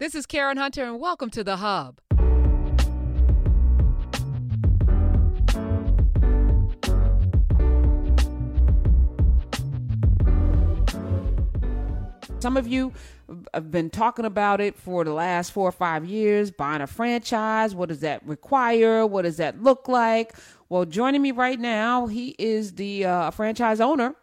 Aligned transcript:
This 0.00 0.16
is 0.16 0.26
Karen 0.26 0.56
Hunter, 0.56 0.82
and 0.82 0.98
welcome 0.98 1.30
to 1.30 1.44
The 1.44 1.58
Hub. 1.58 2.00
Some 12.40 12.56
of 12.56 12.66
you 12.66 12.92
have 13.54 13.70
been 13.70 13.88
talking 13.88 14.24
about 14.24 14.60
it 14.60 14.74
for 14.74 15.04
the 15.04 15.12
last 15.12 15.52
four 15.52 15.68
or 15.68 15.72
five 15.72 16.04
years 16.04 16.50
buying 16.50 16.82
a 16.82 16.88
franchise. 16.88 17.72
What 17.72 17.88
does 17.88 18.00
that 18.00 18.26
require? 18.26 19.06
What 19.06 19.22
does 19.22 19.36
that 19.36 19.62
look 19.62 19.86
like? 19.86 20.34
Well, 20.68 20.86
joining 20.86 21.22
me 21.22 21.30
right 21.30 21.60
now, 21.60 22.08
he 22.08 22.34
is 22.36 22.72
the 22.72 23.04
uh, 23.04 23.30
franchise 23.30 23.80
owner. 23.80 24.16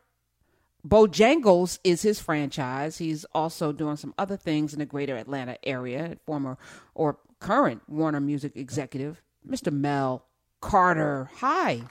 Bojangles 0.87 1.79
is 1.83 2.01
his 2.01 2.19
franchise. 2.19 2.97
He's 2.97 3.25
also 3.35 3.71
doing 3.71 3.97
some 3.97 4.13
other 4.17 4.37
things 4.37 4.73
in 4.73 4.79
the 4.79 4.85
greater 4.85 5.15
Atlanta 5.15 5.57
area. 5.63 6.17
Former 6.25 6.57
or 6.95 7.17
current 7.39 7.81
Warner 7.87 8.19
Music 8.19 8.53
executive, 8.55 9.21
Mr. 9.47 9.71
Mel 9.71 10.25
Carter. 10.59 11.29
Hi. 11.37 11.81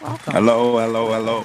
Welcome. 0.00 0.32
Hello, 0.32 0.78
hello, 0.78 1.12
hello. 1.12 1.42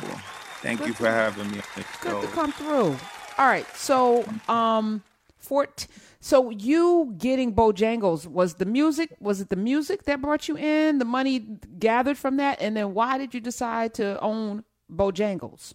Thank 0.61 0.79
Good 0.79 0.87
you 0.87 0.93
for 0.95 1.07
having 1.07 1.51
me. 1.51 1.61
Good 2.01 2.21
to 2.21 2.27
come 2.27 2.51
through. 2.51 2.97
All 3.37 3.47
right. 3.47 3.67
So, 3.75 4.25
um, 4.49 5.03
fort. 5.37 5.87
So 6.19 6.49
you 6.49 7.13
getting 7.17 7.53
Bojangles 7.53 8.25
was 8.25 8.55
the 8.55 8.65
music? 8.65 9.15
Was 9.19 9.39
it 9.39 9.49
the 9.49 9.55
music 9.55 10.03
that 10.03 10.21
brought 10.21 10.47
you 10.47 10.57
in? 10.57 10.97
The 10.97 11.05
money 11.05 11.39
gathered 11.79 12.17
from 12.17 12.37
that, 12.37 12.59
and 12.59 12.75
then 12.75 12.93
why 12.93 13.17
did 13.17 13.33
you 13.33 13.39
decide 13.39 13.93
to 13.95 14.19
own 14.19 14.63
Bojangles? 14.91 15.73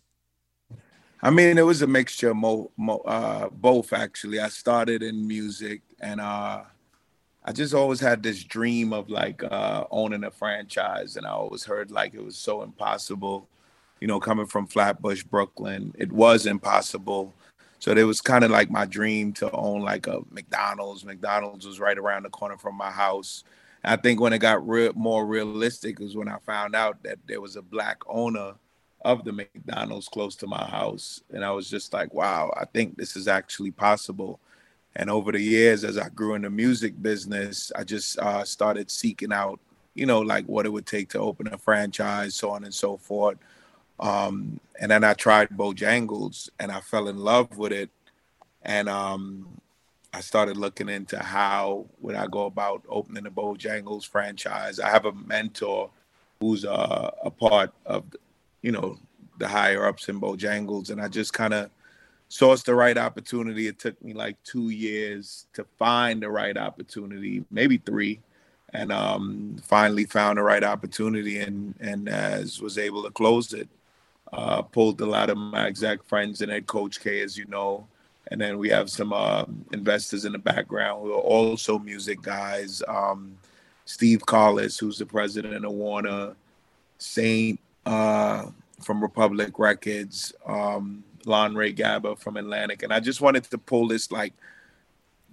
I 1.23 1.31
mean, 1.31 1.57
it 1.57 1.67
was 1.67 1.83
a 1.83 1.87
mixture 1.87 2.31
of 2.31 2.37
mo, 2.37 2.71
mo, 2.77 2.99
uh, 3.07 3.49
both. 3.51 3.93
Actually, 3.93 4.41
I 4.41 4.49
started 4.49 5.03
in 5.03 5.27
music, 5.27 5.83
and 6.01 6.21
uh, 6.21 6.63
I 7.45 7.53
just 7.53 7.75
always 7.75 8.01
had 8.01 8.23
this 8.23 8.43
dream 8.43 8.93
of 8.93 9.09
like 9.09 9.43
uh, 9.45 9.85
owning 9.91 10.25
a 10.25 10.31
franchise, 10.31 11.17
and 11.17 11.27
I 11.27 11.31
always 11.31 11.65
heard 11.65 11.91
like 11.91 12.15
it 12.15 12.25
was 12.25 12.37
so 12.37 12.63
impossible. 12.63 13.49
You 14.01 14.09
know, 14.09 14.19
coming 14.19 14.47
from 14.47 14.67
Flatbush, 14.67 15.23
Brooklyn, 15.23 15.95
it 15.97 16.11
was 16.11 16.47
impossible 16.47 17.33
so 17.83 17.91
it 17.91 18.05
was 18.05 18.21
kind 18.21 18.45
of 18.45 18.53
like 18.53 18.71
my 18.71 18.87
dream 18.87 19.33
to 19.33 19.51
own 19.51 19.81
like 19.81 20.07
a 20.07 20.21
McDonald's. 20.31 21.05
McDonald's 21.05 21.67
was 21.67 21.81
right 21.81 21.99
around 21.99 22.23
the 22.23 22.31
corner 22.31 22.57
from 22.57 22.77
my 22.77 22.93
house. 22.93 23.43
I 23.83 23.97
think 23.97 24.21
when 24.21 24.33
it 24.33 24.39
got 24.39 24.65
more 24.95 25.27
realistic 25.27 25.99
was 25.99 26.15
when 26.15 26.29
I 26.29 26.37
found 26.47 26.77
out 26.77 27.03
that 27.03 27.19
there 27.27 27.41
was 27.41 27.57
a 27.57 27.63
black 27.63 27.99
owner 28.07 28.53
of 29.05 29.25
the 29.25 29.33
McDonald's 29.33 30.09
close 30.09 30.37
to 30.37 30.47
my 30.47 30.65
house. 30.65 31.23
And 31.33 31.45
I 31.45 31.51
was 31.51 31.69
just 31.69 31.93
like, 31.93 32.13
wow, 32.15 32.53
I 32.61 32.65
think 32.65 32.97
this 32.97 33.17
is 33.17 33.29
actually 33.29 33.71
possible. 33.71 34.41
And 34.97 35.11
over 35.11 35.33
the 35.33 35.41
years, 35.41 35.85
as 35.85 35.99
I 35.99 36.09
grew 36.11 36.35
in 36.35 36.43
the 36.43 36.51
music 36.51 37.01
business, 37.01 37.73
I 37.75 37.85
just 37.85 38.19
uh, 38.19 38.45
started 38.45 38.91
seeking 38.91 39.33
out, 39.33 39.59
you 39.95 40.07
know, 40.07 40.21
like 40.21 40.45
what 40.47 40.67
it 40.67 40.71
would 40.71 40.87
take 40.87 41.09
to 41.11 41.19
open 41.19 41.53
a 41.53 41.59
franchise, 41.59 42.35
so 42.35 42.51
on 42.51 42.65
and 42.65 42.75
so 42.75 42.97
forth. 42.97 43.39
Um, 43.99 44.61
and 44.81 44.91
then 44.91 45.05
I 45.05 45.15
tried 45.15 45.49
Bojangles 45.51 46.51
and 46.59 46.71
I 46.71 46.81
fell 46.81 47.09
in 47.09 47.19
love 47.19 47.57
with 47.57 47.73
it. 47.73 47.91
And 48.63 48.89
um, 48.89 49.61
I 50.13 50.21
started 50.21 50.57
looking 50.57 50.89
into 50.89 51.19
how 51.19 51.87
would 52.01 52.15
I 52.15 52.27
go 52.27 52.45
about 52.45 52.85
opening 52.89 53.27
a 53.27 53.31
Bojangles 53.31 54.07
franchise. 54.07 54.79
I 54.79 54.91
have 54.91 55.07
a 55.07 55.13
mentor 55.13 55.91
who's 56.41 56.65
uh, 56.65 57.11
a 57.23 57.31
part 57.31 57.73
of, 57.87 58.05
you 58.63 58.73
know, 58.73 58.99
the 59.39 59.49
higher 59.49 59.87
ups 59.87 60.09
in 60.09 60.21
Bojangles, 60.21 60.91
and 60.91 61.01
I 61.01 61.09
just 61.09 61.33
kind 61.33 61.55
of 61.55 61.71
sourced 62.31 62.65
the 62.65 62.75
right 62.75 62.97
opportunity. 62.97 63.67
It 63.67 63.79
took 63.79 64.03
me 64.03 64.15
like 64.15 64.43
two 64.45 64.71
years 64.71 65.47
to 65.53 65.65
find 65.79 66.23
the 66.23 66.31
right 66.31 66.57
opportunity, 66.57 67.45
maybe 67.51 67.79
three, 67.79 68.21
and 68.73 68.91
um, 68.91 69.57
finally 69.63 70.05
found 70.05 70.39
the 70.39 70.43
right 70.43 70.65
opportunity, 70.65 71.41
and 71.41 71.75
and 71.81 72.09
as 72.09 72.61
was 72.61 72.79
able 72.79 73.03
to 73.03 73.11
close 73.11 73.53
it 73.53 73.69
uh, 74.33 74.63
pulled 74.63 75.01
a 75.01 75.07
lot 75.07 75.31
of 75.31 75.37
my 75.37 75.67
exact 75.67 76.07
friends 76.07 76.41
and 76.41 76.51
head 76.51 76.67
coach 76.67 77.01
K, 77.01 77.21
as 77.21 77.37
you 77.37 77.45
know. 77.47 77.87
And 78.31 78.41
then 78.41 78.59
we 78.59 78.71
have 78.71 78.89
some 78.89 79.13
uh, 79.13 79.45
investors 79.73 80.25
in 80.25 80.33
the 80.33 80.39
background 80.39 81.03
who 81.03 81.13
are 81.13 81.21
also 81.21 81.79
music 81.79 82.23
guys. 82.23 82.83
Um, 82.89 83.37
Steve 83.85 84.25
Collis, 84.25 84.79
who's 84.79 84.99
the 84.99 85.07
president 85.07 85.65
of 85.65 85.73
Warner, 85.73 86.35
Saint 86.99 87.61
uh, 87.87 88.47
from 88.81 89.03
Republic 89.03 89.59
Records, 89.59 90.33
um, 90.47 91.05
Lanre 91.25 91.75
Gaba 91.75 92.17
from 92.17 92.37
Atlantic. 92.37 92.83
And 92.83 92.93
I 92.93 93.01
just 93.01 93.21
wanted 93.21 93.45
to 93.45 93.59
pull 93.59 93.89
this 93.89 94.11
like 94.11 94.35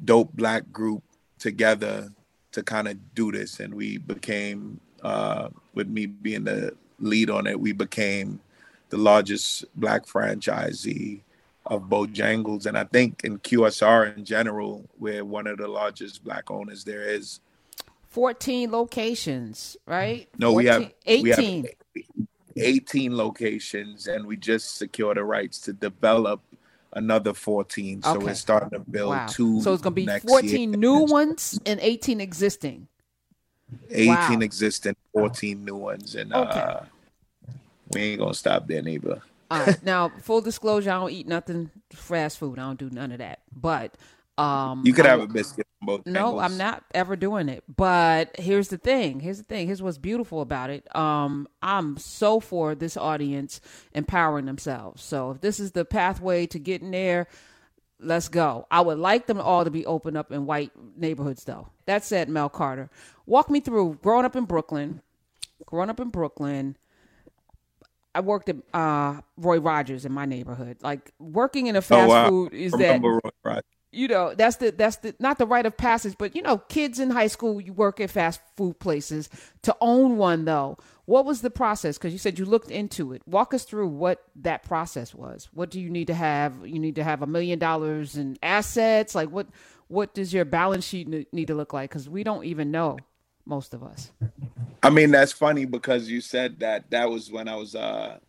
dope 0.04 0.32
black 0.34 0.72
group 0.72 1.04
together 1.40 2.10
to 2.52 2.64
kind 2.64 2.88
of 2.88 2.98
do 3.16 3.32
this. 3.32 3.60
And 3.60 3.74
we 3.74 3.98
became, 3.98 4.80
uh, 5.04 5.50
with 5.74 5.88
me 5.88 6.06
being 6.06 6.44
the 6.44 6.76
lead 7.00 7.30
on 7.30 7.48
it, 7.48 7.60
we 7.60 7.72
became 7.72 8.40
the 8.90 8.98
largest 8.98 9.66
black 9.76 10.06
franchisee 10.06 11.22
of 11.70 11.84
Bojangles, 11.84 12.66
and 12.66 12.78
I 12.78 12.84
think 12.84 13.24
in 13.24 13.38
QSR 13.40 14.18
in 14.18 14.26
general, 14.26 14.90
we're 14.98 15.24
one 15.24 15.46
of 15.46 15.58
the 15.60 15.68
largest 15.68 16.24
black 16.24 16.50
owners 16.50 16.84
there 16.84 17.04
is. 17.04 17.40
14 18.10 18.72
locations, 18.72 19.78
right? 19.86 20.28
No, 20.40 20.52
14, 20.54 20.56
we 20.56 20.66
have 20.66 20.92
18. 21.06 21.24
We 21.24 21.30
have 21.68 21.79
18 22.62 23.16
locations, 23.16 24.08
and 24.08 24.26
we 24.26 24.38
just 24.38 24.78
secured 24.78 25.18
the 25.18 25.24
rights 25.24 25.60
to 25.62 25.74
develop 25.74 26.42
another 26.94 27.34
14. 27.34 28.04
So 28.04 28.12
okay. 28.12 28.26
we're 28.26 28.36
starting 28.36 28.72
to 28.72 28.80
build 28.80 29.12
wow. 29.12 29.28
two. 29.28 29.62
So 29.62 29.74
it's 29.74 29.82
going 29.82 29.96
to 29.96 30.06
be 30.06 30.20
14 30.28 30.70
year. 30.72 30.80
new 30.80 31.00
ones 31.06 31.60
and 31.66 31.80
18 31.80 32.22
existing. 32.22 32.88
18 33.90 34.08
wow. 34.08 34.40
existing, 34.42 34.96
14 35.14 35.64
new 35.64 35.76
ones. 35.76 36.16
And 36.16 36.34
okay. 36.34 36.60
uh, 36.60 36.80
we 37.92 38.02
ain't 38.02 38.20
gonna 38.20 38.34
stop 38.34 38.68
there, 38.68 38.82
neighbor. 38.82 39.22
All 39.52 39.60
right. 39.60 39.84
Now, 39.84 40.10
full 40.22 40.42
disclosure, 40.42 40.92
I 40.92 40.96
don't 40.96 41.12
eat 41.12 41.28
nothing 41.28 41.72
fast 41.92 42.38
food. 42.38 42.60
I 42.60 42.64
don't 42.64 42.80
do 42.80 42.90
none 42.90 43.12
of 43.12 43.20
that. 43.20 43.40
But 43.56 43.96
um 44.40 44.84
You 44.86 44.94
could 44.94 45.06
I, 45.06 45.10
have 45.10 45.22
a 45.22 45.28
biscuit 45.28 45.68
both. 45.82 46.06
No, 46.06 46.28
angles. 46.28 46.44
I'm 46.44 46.58
not 46.58 46.84
ever 46.94 47.16
doing 47.16 47.50
it. 47.50 47.64
But 47.74 48.40
here's 48.40 48.70
the 48.70 48.78
thing. 48.78 49.20
Here's 49.20 49.38
the 49.38 49.44
thing. 49.44 49.68
Here's 49.68 49.82
what's 49.82 49.98
beautiful 49.98 50.42
about 50.42 50.70
it. 50.70 50.94
Um, 50.96 51.48
I'm 51.62 51.98
so 51.98 52.40
for 52.40 52.76
this 52.76 52.98
audience 52.98 53.62
empowering 53.94 54.46
themselves. 54.46 55.04
So 55.04 55.32
if 55.32 55.42
this 55.42 55.60
is 55.60 55.72
the 55.72 55.86
pathway 55.86 56.46
to 56.48 56.60
getting 56.60 56.92
there, 56.92 57.28
let's 58.00 58.30
go. 58.30 58.68
I 58.72 58.82
would 58.82 58.98
like 58.98 59.28
them 59.28 59.40
all 59.40 59.64
to 59.64 59.72
be 59.72 59.86
open 59.86 60.16
up 60.16 60.32
in 60.32 60.46
white 60.46 60.72
neighborhoods 60.96 61.44
though. 61.44 61.70
That 61.86 62.04
said, 62.04 62.30
Mel 62.30 62.50
Carter. 62.50 62.90
Walk 63.26 63.50
me 63.50 63.60
through 63.60 64.00
growing 64.02 64.26
up 64.26 64.36
in 64.36 64.46
Brooklyn. 64.46 65.02
Growing 65.66 65.90
up 65.90 66.00
in 66.00 66.10
Brooklyn 66.10 66.78
I 68.16 68.22
worked 68.22 68.50
at 68.50 68.58
uh, 68.74 69.22
Roy 69.38 69.60
Rogers 69.60 70.06
in 70.06 70.12
my 70.12 70.26
neighborhood. 70.26 70.78
Like 70.82 71.12
working 71.20 71.68
in 71.68 71.76
a 71.76 71.80
oh, 71.80 71.82
fast 71.82 72.10
oh, 72.10 72.14
wow. 72.14 72.30
food 72.30 72.54
is 72.54 72.72
that 72.74 73.02
you 73.92 74.08
know 74.08 74.34
that's 74.36 74.58
the 74.58 74.72
that's 74.72 74.98
the 74.98 75.16
not 75.20 75.38
the 75.38 75.46
rite 75.46 75.66
of 75.66 75.76
passage, 75.76 76.16
but 76.18 76.36
you 76.36 76.42
know 76.42 76.58
kids 76.58 77.00
in 77.00 77.10
high 77.10 77.28
school 77.28 77.60
you 77.60 77.74
work 77.74 78.00
at 78.00 78.12
fast 78.12 78.42
food 78.56 78.80
places. 78.80 79.30
To 79.64 79.76
own 79.82 80.18
one 80.18 80.46
though, 80.46 80.78
what 81.06 81.26
was 81.26 81.42
the 81.42 81.50
process? 81.50 81.98
Because 81.98 82.14
you 82.14 82.20
said 82.20 82.38
you 82.38 82.46
looked 82.46 82.70
into 82.70 83.14
it. 83.14 83.24
Walk 83.26 83.54
us 83.54 83.64
through 83.64 83.88
what 83.88 84.24
that 84.36 84.64
process 84.64 85.16
was. 85.16 85.50
What 85.54 85.72
do 85.72 85.80
you 85.80 85.90
need 85.90 86.08
to 86.08 86.14
have? 86.14 86.68
You 86.68 86.80
need 86.80 86.96
to 86.96 87.04
have 87.04 87.22
a 87.22 87.28
million 87.28 87.58
dollars 87.58 88.16
in 88.16 88.38
assets. 88.44 89.16
Like 89.16 89.30
what 89.30 89.48
what 89.88 90.14
does 90.14 90.34
your 90.34 90.46
balance 90.46 90.86
sheet 90.86 91.08
need 91.34 91.48
to 91.48 91.56
look 91.56 91.74
like? 91.74 91.90
Because 91.90 92.08
we 92.08 92.24
don't 92.24 92.46
even 92.46 92.70
know 92.70 92.98
most 93.46 93.74
of 93.74 93.84
us. 93.84 94.12
I 94.84 94.92
mean, 94.92 95.12
that's 95.12 95.32
funny 95.32 95.66
because 95.66 96.10
you 96.10 96.22
said 96.22 96.60
that 96.60 96.92
that 96.92 97.10
was 97.10 97.32
when 97.32 97.48
I 97.48 97.56
was 97.56 97.76
uh 97.76 98.20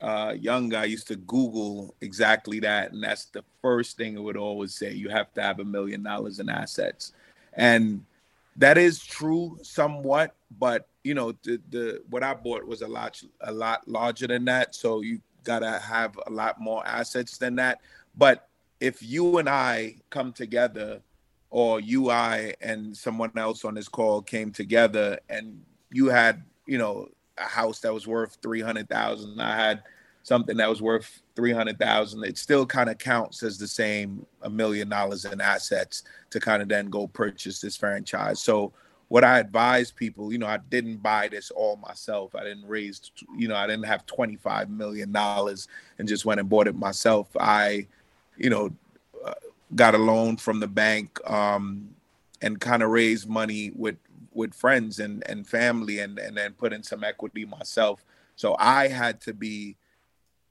uh 0.00 0.34
young 0.38 0.74
I 0.74 0.84
used 0.84 1.08
to 1.08 1.16
Google 1.16 1.94
exactly 2.00 2.60
that, 2.60 2.92
and 2.92 3.02
that's 3.02 3.26
the 3.26 3.44
first 3.62 3.96
thing 3.96 4.16
it 4.16 4.22
would 4.22 4.36
always 4.36 4.74
say. 4.74 4.92
You 4.92 5.08
have 5.08 5.32
to 5.34 5.42
have 5.42 5.60
a 5.60 5.64
million 5.64 6.02
dollars 6.02 6.38
in 6.38 6.48
assets. 6.48 7.12
And 7.54 8.04
that 8.56 8.78
is 8.78 9.04
true 9.04 9.58
somewhat, 9.62 10.34
but 10.58 10.88
you 11.04 11.14
know, 11.14 11.32
the 11.42 11.60
the 11.70 12.02
what 12.10 12.22
I 12.22 12.34
bought 12.34 12.66
was 12.66 12.82
a 12.82 12.88
lot 12.88 13.22
a 13.40 13.52
lot 13.52 13.86
larger 13.88 14.26
than 14.26 14.44
that. 14.46 14.74
So 14.74 15.00
you 15.02 15.20
gotta 15.44 15.78
have 15.78 16.18
a 16.26 16.30
lot 16.30 16.60
more 16.60 16.86
assets 16.86 17.38
than 17.38 17.56
that. 17.56 17.80
But 18.16 18.48
if 18.80 19.02
you 19.02 19.38
and 19.38 19.48
I 19.48 19.96
come 20.10 20.32
together 20.32 21.00
or 21.50 21.80
you, 21.80 22.10
I, 22.10 22.54
and 22.60 22.94
someone 22.96 23.30
else 23.36 23.64
on 23.64 23.74
this 23.74 23.88
call 23.88 24.20
came 24.20 24.50
together 24.50 25.18
and 25.28 25.62
you 25.90 26.08
had, 26.08 26.42
you 26.66 26.78
know, 26.78 27.08
a 27.38 27.44
house 27.44 27.80
that 27.80 27.92
was 27.92 28.06
worth 28.06 28.38
300,000, 28.42 29.40
I 29.40 29.56
had 29.56 29.82
something 30.22 30.56
that 30.56 30.68
was 30.68 30.82
worth 30.82 31.22
300,000, 31.36 32.24
it 32.24 32.38
still 32.38 32.66
kind 32.66 32.90
of 32.90 32.98
counts 32.98 33.42
as 33.42 33.58
the 33.58 33.68
same 33.68 34.26
a 34.42 34.50
million 34.50 34.88
dollars 34.88 35.24
in 35.24 35.40
assets 35.40 36.02
to 36.30 36.40
kind 36.40 36.62
of 36.62 36.68
then 36.68 36.90
go 36.90 37.06
purchase 37.06 37.60
this 37.60 37.76
franchise. 37.76 38.42
So 38.42 38.72
what 39.08 39.22
I 39.22 39.38
advise 39.38 39.92
people, 39.92 40.32
you 40.32 40.38
know, 40.38 40.46
I 40.46 40.58
didn't 40.68 40.96
buy 40.96 41.28
this 41.28 41.52
all 41.52 41.76
myself. 41.76 42.34
I 42.34 42.42
didn't 42.42 42.66
raise, 42.66 43.12
you 43.36 43.46
know, 43.46 43.54
I 43.54 43.66
didn't 43.68 43.86
have 43.86 44.04
25 44.06 44.68
million 44.68 45.12
dollars 45.12 45.68
and 45.98 46.08
just 46.08 46.24
went 46.24 46.40
and 46.40 46.48
bought 46.48 46.66
it 46.66 46.74
myself. 46.74 47.28
I, 47.38 47.86
you 48.36 48.50
know, 48.50 48.70
got 49.74 49.94
a 49.94 49.98
loan 49.98 50.36
from 50.36 50.60
the 50.60 50.68
bank 50.68 51.18
um, 51.28 51.88
and 52.42 52.60
kind 52.60 52.82
of 52.82 52.90
raised 52.90 53.28
money 53.28 53.72
with 53.74 53.96
with 54.36 54.54
friends 54.54 54.98
and 54.98 55.22
and 55.28 55.46
family 55.46 55.98
and 55.98 56.18
and 56.18 56.36
then 56.36 56.52
put 56.52 56.72
in 56.72 56.82
some 56.82 57.02
equity 57.02 57.44
myself. 57.44 58.04
So 58.36 58.54
I 58.58 58.88
had 58.88 59.20
to 59.22 59.32
be 59.32 59.76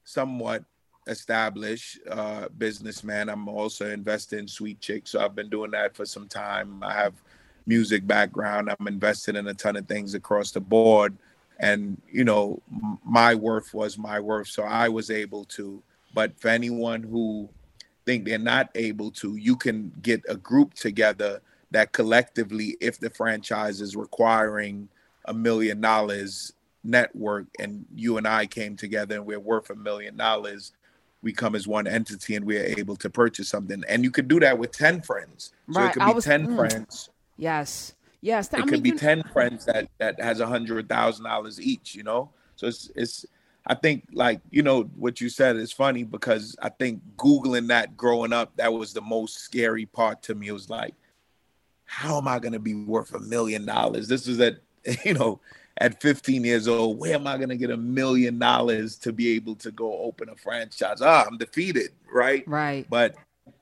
somewhat 0.04 0.64
established 1.06 2.00
uh, 2.10 2.48
businessman. 2.58 3.28
I'm 3.28 3.48
also 3.48 3.90
invested 3.90 4.40
in 4.40 4.48
Sweet 4.48 4.80
Chick, 4.80 5.06
so 5.06 5.20
I've 5.20 5.36
been 5.36 5.48
doing 5.48 5.70
that 5.70 5.96
for 5.96 6.04
some 6.04 6.26
time. 6.26 6.82
I 6.82 6.92
have 6.94 7.14
music 7.66 8.06
background. 8.06 8.70
I'm 8.70 8.88
invested 8.88 9.36
in 9.36 9.46
a 9.46 9.54
ton 9.54 9.76
of 9.76 9.86
things 9.86 10.14
across 10.14 10.50
the 10.50 10.60
board, 10.60 11.16
and 11.58 12.00
you 12.10 12.24
know, 12.24 12.60
my 13.04 13.34
worth 13.34 13.72
was 13.72 13.96
my 13.96 14.18
worth, 14.20 14.48
so 14.48 14.64
I 14.64 14.88
was 14.88 15.10
able 15.10 15.44
to. 15.56 15.82
But 16.12 16.38
for 16.40 16.48
anyone 16.48 17.02
who 17.02 17.48
think 18.04 18.24
they're 18.24 18.38
not 18.38 18.70
able 18.74 19.10
to, 19.12 19.36
you 19.36 19.56
can 19.56 19.92
get 20.02 20.22
a 20.28 20.36
group 20.36 20.74
together 20.74 21.40
that 21.70 21.92
collectively, 21.92 22.76
if 22.80 22.98
the 22.98 23.10
franchise 23.10 23.80
is 23.80 23.96
requiring 23.96 24.88
a 25.24 25.34
million 25.34 25.80
dollars 25.80 26.52
network 26.84 27.46
and 27.58 27.84
you 27.94 28.16
and 28.16 28.26
I 28.26 28.46
came 28.46 28.76
together 28.76 29.16
and 29.16 29.26
we're 29.26 29.40
worth 29.40 29.70
a 29.70 29.74
million 29.74 30.16
dollars, 30.16 30.72
we 31.22 31.32
come 31.32 31.54
as 31.54 31.66
one 31.66 31.86
entity 31.86 32.36
and 32.36 32.44
we 32.44 32.56
are 32.56 32.64
able 32.64 32.96
to 32.96 33.10
purchase 33.10 33.48
something. 33.48 33.82
And 33.88 34.04
you 34.04 34.10
could 34.10 34.28
do 34.28 34.38
that 34.40 34.58
with 34.58 34.70
10 34.72 35.02
friends. 35.02 35.52
So 35.72 35.80
right. 35.80 35.90
it 35.90 35.94
could 35.94 36.06
be 36.06 36.12
was, 36.12 36.24
10 36.24 36.46
mm, 36.46 36.56
friends. 36.56 37.10
Yes. 37.36 37.94
Yes. 38.20 38.52
It 38.52 38.60
I 38.60 38.62
could 38.62 38.82
mean, 38.82 38.82
be 38.82 38.92
10 38.92 39.24
friends 39.32 39.64
that, 39.64 39.88
that 39.98 40.20
has 40.20 40.40
a 40.40 40.46
hundred 40.46 40.88
thousand 40.88 41.24
dollars 41.24 41.60
each, 41.60 41.94
you 41.94 42.04
know? 42.04 42.30
So 42.54 42.68
it's, 42.68 42.90
it's, 42.94 43.26
I 43.66 43.74
think 43.74 44.06
like, 44.12 44.40
you 44.50 44.62
know, 44.62 44.84
what 44.96 45.20
you 45.20 45.28
said 45.28 45.56
is 45.56 45.72
funny 45.72 46.04
because 46.04 46.54
I 46.62 46.68
think 46.68 47.00
Googling 47.16 47.66
that 47.68 47.96
growing 47.96 48.32
up, 48.32 48.56
that 48.56 48.72
was 48.72 48.92
the 48.92 49.00
most 49.00 49.38
scary 49.38 49.86
part 49.86 50.22
to 50.24 50.34
me. 50.36 50.48
It 50.48 50.52
was 50.52 50.70
like, 50.70 50.94
how 51.86 52.18
am 52.18 52.28
I 52.28 52.38
going 52.38 52.52
to 52.52 52.58
be 52.58 52.74
worth 52.74 53.14
a 53.14 53.20
million 53.20 53.64
dollars? 53.64 54.08
This 54.08 54.26
is 54.26 54.38
at, 54.40 54.58
you 55.04 55.14
know, 55.14 55.40
at 55.78 56.00
15 56.00 56.44
years 56.44 56.68
old, 56.68 56.98
where 56.98 57.14
am 57.14 57.26
I 57.26 57.36
going 57.36 57.48
to 57.48 57.56
get 57.56 57.70
a 57.70 57.76
million 57.76 58.38
dollars 58.38 58.96
to 58.98 59.12
be 59.12 59.30
able 59.36 59.54
to 59.56 59.70
go 59.70 59.98
open 60.00 60.28
a 60.28 60.36
franchise? 60.36 61.00
Ah, 61.00 61.24
I'm 61.26 61.38
defeated, 61.38 61.90
right? 62.12 62.46
Right. 62.46 62.86
But 62.88 63.14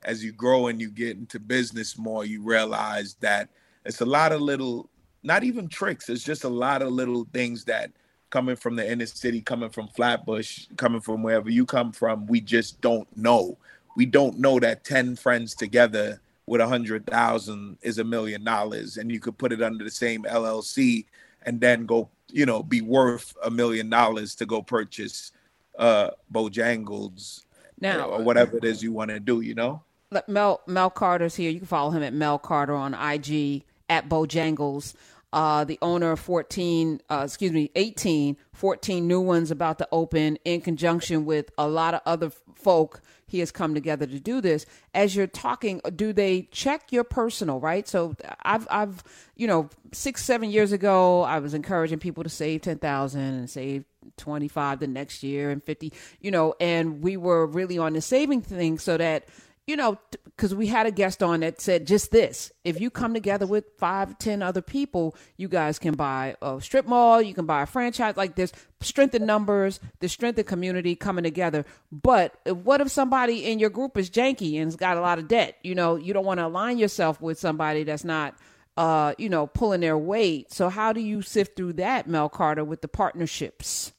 as 0.02 0.24
you 0.24 0.32
grow 0.32 0.68
and 0.68 0.80
you 0.80 0.90
get 0.90 1.16
into 1.16 1.38
business 1.38 1.98
more, 1.98 2.24
you 2.24 2.42
realize 2.42 3.14
that 3.20 3.48
it's 3.84 4.00
a 4.00 4.06
lot 4.06 4.32
of 4.32 4.40
little, 4.40 4.88
not 5.22 5.44
even 5.44 5.68
tricks, 5.68 6.08
it's 6.08 6.24
just 6.24 6.44
a 6.44 6.48
lot 6.48 6.82
of 6.82 6.92
little 6.92 7.26
things 7.32 7.64
that 7.64 7.90
coming 8.30 8.56
from 8.56 8.76
the 8.76 8.90
inner 8.90 9.06
city, 9.06 9.40
coming 9.40 9.70
from 9.70 9.88
Flatbush, 9.88 10.66
coming 10.76 11.00
from 11.00 11.22
wherever 11.22 11.50
you 11.50 11.64
come 11.64 11.92
from, 11.92 12.26
we 12.26 12.40
just 12.40 12.80
don't 12.80 13.06
know. 13.16 13.56
We 13.96 14.06
don't 14.06 14.38
know 14.38 14.58
that 14.58 14.84
10 14.84 15.16
friends 15.16 15.54
together 15.54 16.20
with 16.46 16.60
a 16.60 16.66
hundred 16.66 17.06
thousand 17.06 17.78
is 17.82 17.98
a 17.98 18.04
million 18.04 18.44
dollars 18.44 18.96
and 18.96 19.10
you 19.10 19.20
could 19.20 19.38
put 19.38 19.52
it 19.52 19.62
under 19.62 19.84
the 19.84 19.90
same 19.90 20.22
LLC 20.24 21.06
and 21.42 21.60
then 21.60 21.86
go, 21.86 22.08
you 22.30 22.46
know, 22.46 22.62
be 22.62 22.80
worth 22.80 23.34
a 23.42 23.50
million 23.50 23.88
dollars 23.88 24.34
to 24.36 24.46
go 24.46 24.62
purchase 24.62 25.32
uh 25.78 26.10
Bojangles 26.32 27.44
now 27.80 28.08
or 28.08 28.22
whatever 28.22 28.56
it 28.56 28.64
is 28.64 28.82
you 28.82 28.92
want 28.92 29.10
to 29.10 29.20
do, 29.20 29.40
you 29.40 29.54
know? 29.54 29.82
Mel 30.28 30.60
Mel 30.66 30.90
Carter's 30.90 31.34
here. 31.34 31.50
You 31.50 31.58
can 31.58 31.66
follow 31.66 31.90
him 31.90 32.02
at 32.02 32.12
Mel 32.12 32.38
Carter 32.38 32.74
on 32.74 32.94
IG 32.94 33.64
at 33.88 34.08
Bojangles. 34.08 34.94
Uh, 35.32 35.64
the 35.64 35.80
owner 35.82 36.12
of 36.12 36.20
14, 36.20 37.00
uh, 37.10 37.22
excuse 37.24 37.50
me, 37.50 37.68
18, 37.74 38.36
14 38.52 39.08
new 39.08 39.20
ones 39.20 39.50
about 39.50 39.78
to 39.78 39.88
open 39.90 40.38
in 40.44 40.60
conjunction 40.60 41.24
with 41.24 41.50
a 41.58 41.66
lot 41.66 41.92
of 41.92 42.00
other 42.06 42.30
folk 42.54 43.02
he 43.34 43.40
has 43.40 43.50
come 43.50 43.74
together 43.74 44.06
to 44.06 44.20
do 44.20 44.40
this. 44.40 44.64
As 44.94 45.16
you're 45.16 45.26
talking, 45.26 45.80
do 45.96 46.12
they 46.12 46.42
check 46.52 46.92
your 46.92 47.02
personal, 47.02 47.58
right? 47.58 47.88
So 47.88 48.14
I've, 48.44 48.68
I've, 48.70 49.02
you 49.34 49.48
know, 49.48 49.70
six, 49.90 50.24
seven 50.24 50.50
years 50.50 50.70
ago, 50.70 51.22
I 51.22 51.40
was 51.40 51.52
encouraging 51.52 51.98
people 51.98 52.22
to 52.22 52.30
save 52.30 52.62
10,000 52.62 53.20
and 53.20 53.50
save 53.50 53.86
25 54.18 54.78
the 54.78 54.86
next 54.86 55.24
year 55.24 55.50
and 55.50 55.64
50, 55.64 55.92
you 56.20 56.30
know, 56.30 56.54
and 56.60 57.02
we 57.02 57.16
were 57.16 57.44
really 57.44 57.76
on 57.76 57.94
the 57.94 58.00
saving 58.00 58.40
thing 58.40 58.78
so 58.78 58.96
that 58.96 59.26
you 59.66 59.76
know, 59.76 59.98
because 60.36 60.54
we 60.54 60.66
had 60.66 60.86
a 60.86 60.90
guest 60.90 61.22
on 61.22 61.40
that 61.40 61.60
said 61.60 61.86
just 61.86 62.10
this: 62.10 62.52
if 62.64 62.80
you 62.80 62.90
come 62.90 63.14
together 63.14 63.46
with 63.46 63.64
five, 63.78 64.18
ten 64.18 64.42
other 64.42 64.62
people, 64.62 65.16
you 65.36 65.48
guys 65.48 65.78
can 65.78 65.94
buy 65.94 66.36
a 66.42 66.60
strip 66.60 66.86
mall, 66.86 67.22
you 67.22 67.34
can 67.34 67.46
buy 67.46 67.62
a 67.62 67.66
franchise. 67.66 68.16
Like 68.16 68.36
there's 68.36 68.52
strength 68.80 69.14
in 69.14 69.26
numbers, 69.26 69.80
the 70.00 70.08
strength 70.08 70.38
in 70.38 70.44
community 70.44 70.96
coming 70.96 71.24
together. 71.24 71.64
But 71.92 72.34
what 72.46 72.80
if 72.80 72.90
somebody 72.90 73.46
in 73.46 73.58
your 73.58 73.70
group 73.70 73.96
is 73.96 74.10
janky 74.10 74.56
and 74.56 74.66
has 74.66 74.76
got 74.76 74.96
a 74.96 75.00
lot 75.00 75.18
of 75.18 75.28
debt? 75.28 75.56
You 75.62 75.74
know, 75.74 75.96
you 75.96 76.12
don't 76.12 76.24
want 76.26 76.40
to 76.40 76.46
align 76.46 76.78
yourself 76.78 77.20
with 77.20 77.38
somebody 77.38 77.84
that's 77.84 78.04
not, 78.04 78.36
uh, 78.76 79.14
you 79.18 79.28
know, 79.28 79.46
pulling 79.46 79.80
their 79.80 79.98
weight. 79.98 80.52
So 80.52 80.68
how 80.68 80.92
do 80.92 81.00
you 81.00 81.22
sift 81.22 81.56
through 81.56 81.74
that, 81.74 82.08
Mel 82.08 82.28
Carter, 82.28 82.64
with 82.64 82.82
the 82.82 82.88
partnerships? 82.88 83.92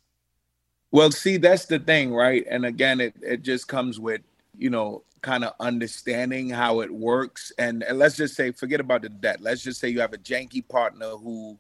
Well, 0.92 1.12
see, 1.12 1.38
that's 1.38 1.66
the 1.66 1.80
thing, 1.80 2.14
right? 2.14 2.46
And 2.50 2.66
again, 2.66 3.02
it 3.02 3.16
it 3.22 3.44
just 3.44 3.68
comes 3.68 4.00
with 4.00 4.22
you 4.58 4.70
know 4.70 5.04
kind 5.26 5.44
of 5.44 5.54
understanding 5.60 6.50
how 6.50 6.82
it 6.82 6.92
works 6.92 7.52
and, 7.58 7.84
and 7.84 7.98
let's 7.98 8.16
just 8.16 8.36
say 8.36 8.52
forget 8.52 8.80
about 8.80 9.02
the 9.02 9.10
debt. 9.10 9.42
Let's 9.42 9.64
just 9.64 9.80
say 9.80 9.90
you 9.90 10.00
have 10.00 10.14
a 10.14 10.18
janky 10.18 10.66
partner 10.68 11.10
who 11.10 11.58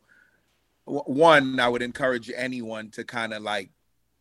one 0.85 1.59
i 1.59 1.67
would 1.67 1.81
encourage 1.81 2.31
anyone 2.35 2.91
to 2.91 3.03
kind 3.03 3.33
of 3.33 3.41
like 3.41 3.71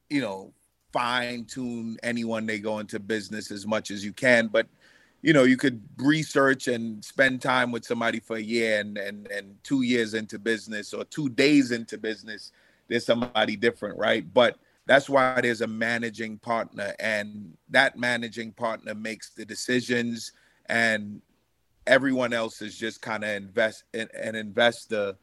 you 0.08 0.22
know 0.22 0.50
fine 0.94 1.44
tune 1.44 1.98
anyone 2.02 2.46
they 2.46 2.58
go 2.58 2.78
into 2.78 2.98
business 2.98 3.50
as 3.50 3.66
much 3.66 3.90
as 3.90 4.02
you 4.02 4.14
can 4.14 4.46
but 4.46 4.66
you 5.20 5.34
know 5.34 5.42
you 5.42 5.58
could 5.58 5.82
research 5.98 6.66
and 6.66 7.04
spend 7.04 7.42
time 7.42 7.70
with 7.70 7.84
somebody 7.84 8.18
for 8.18 8.36
a 8.36 8.40
year 8.40 8.80
and 8.80 8.96
and, 8.96 9.26
and 9.26 9.62
two 9.62 9.82
years 9.82 10.14
into 10.14 10.38
business 10.38 10.94
or 10.94 11.04
two 11.04 11.28
days 11.28 11.70
into 11.70 11.98
business 11.98 12.50
there's 12.88 13.06
somebody 13.06 13.56
different 13.56 13.98
right? 13.98 14.24
But 14.32 14.58
that's 14.86 15.08
why 15.08 15.40
there's 15.40 15.62
a 15.62 15.66
managing 15.66 16.38
partner 16.38 16.94
and 16.98 17.56
that 17.70 17.96
managing 17.96 18.52
partner 18.52 18.94
makes 18.94 19.30
the 19.30 19.44
decisions 19.44 20.32
and 20.66 21.20
everyone 21.86 22.32
else 22.32 22.62
is 22.62 22.76
just 22.76 23.02
kind 23.02 23.24
of 23.24 23.30
invest 23.30 23.84
an 23.92 24.34
investor 24.34 25.14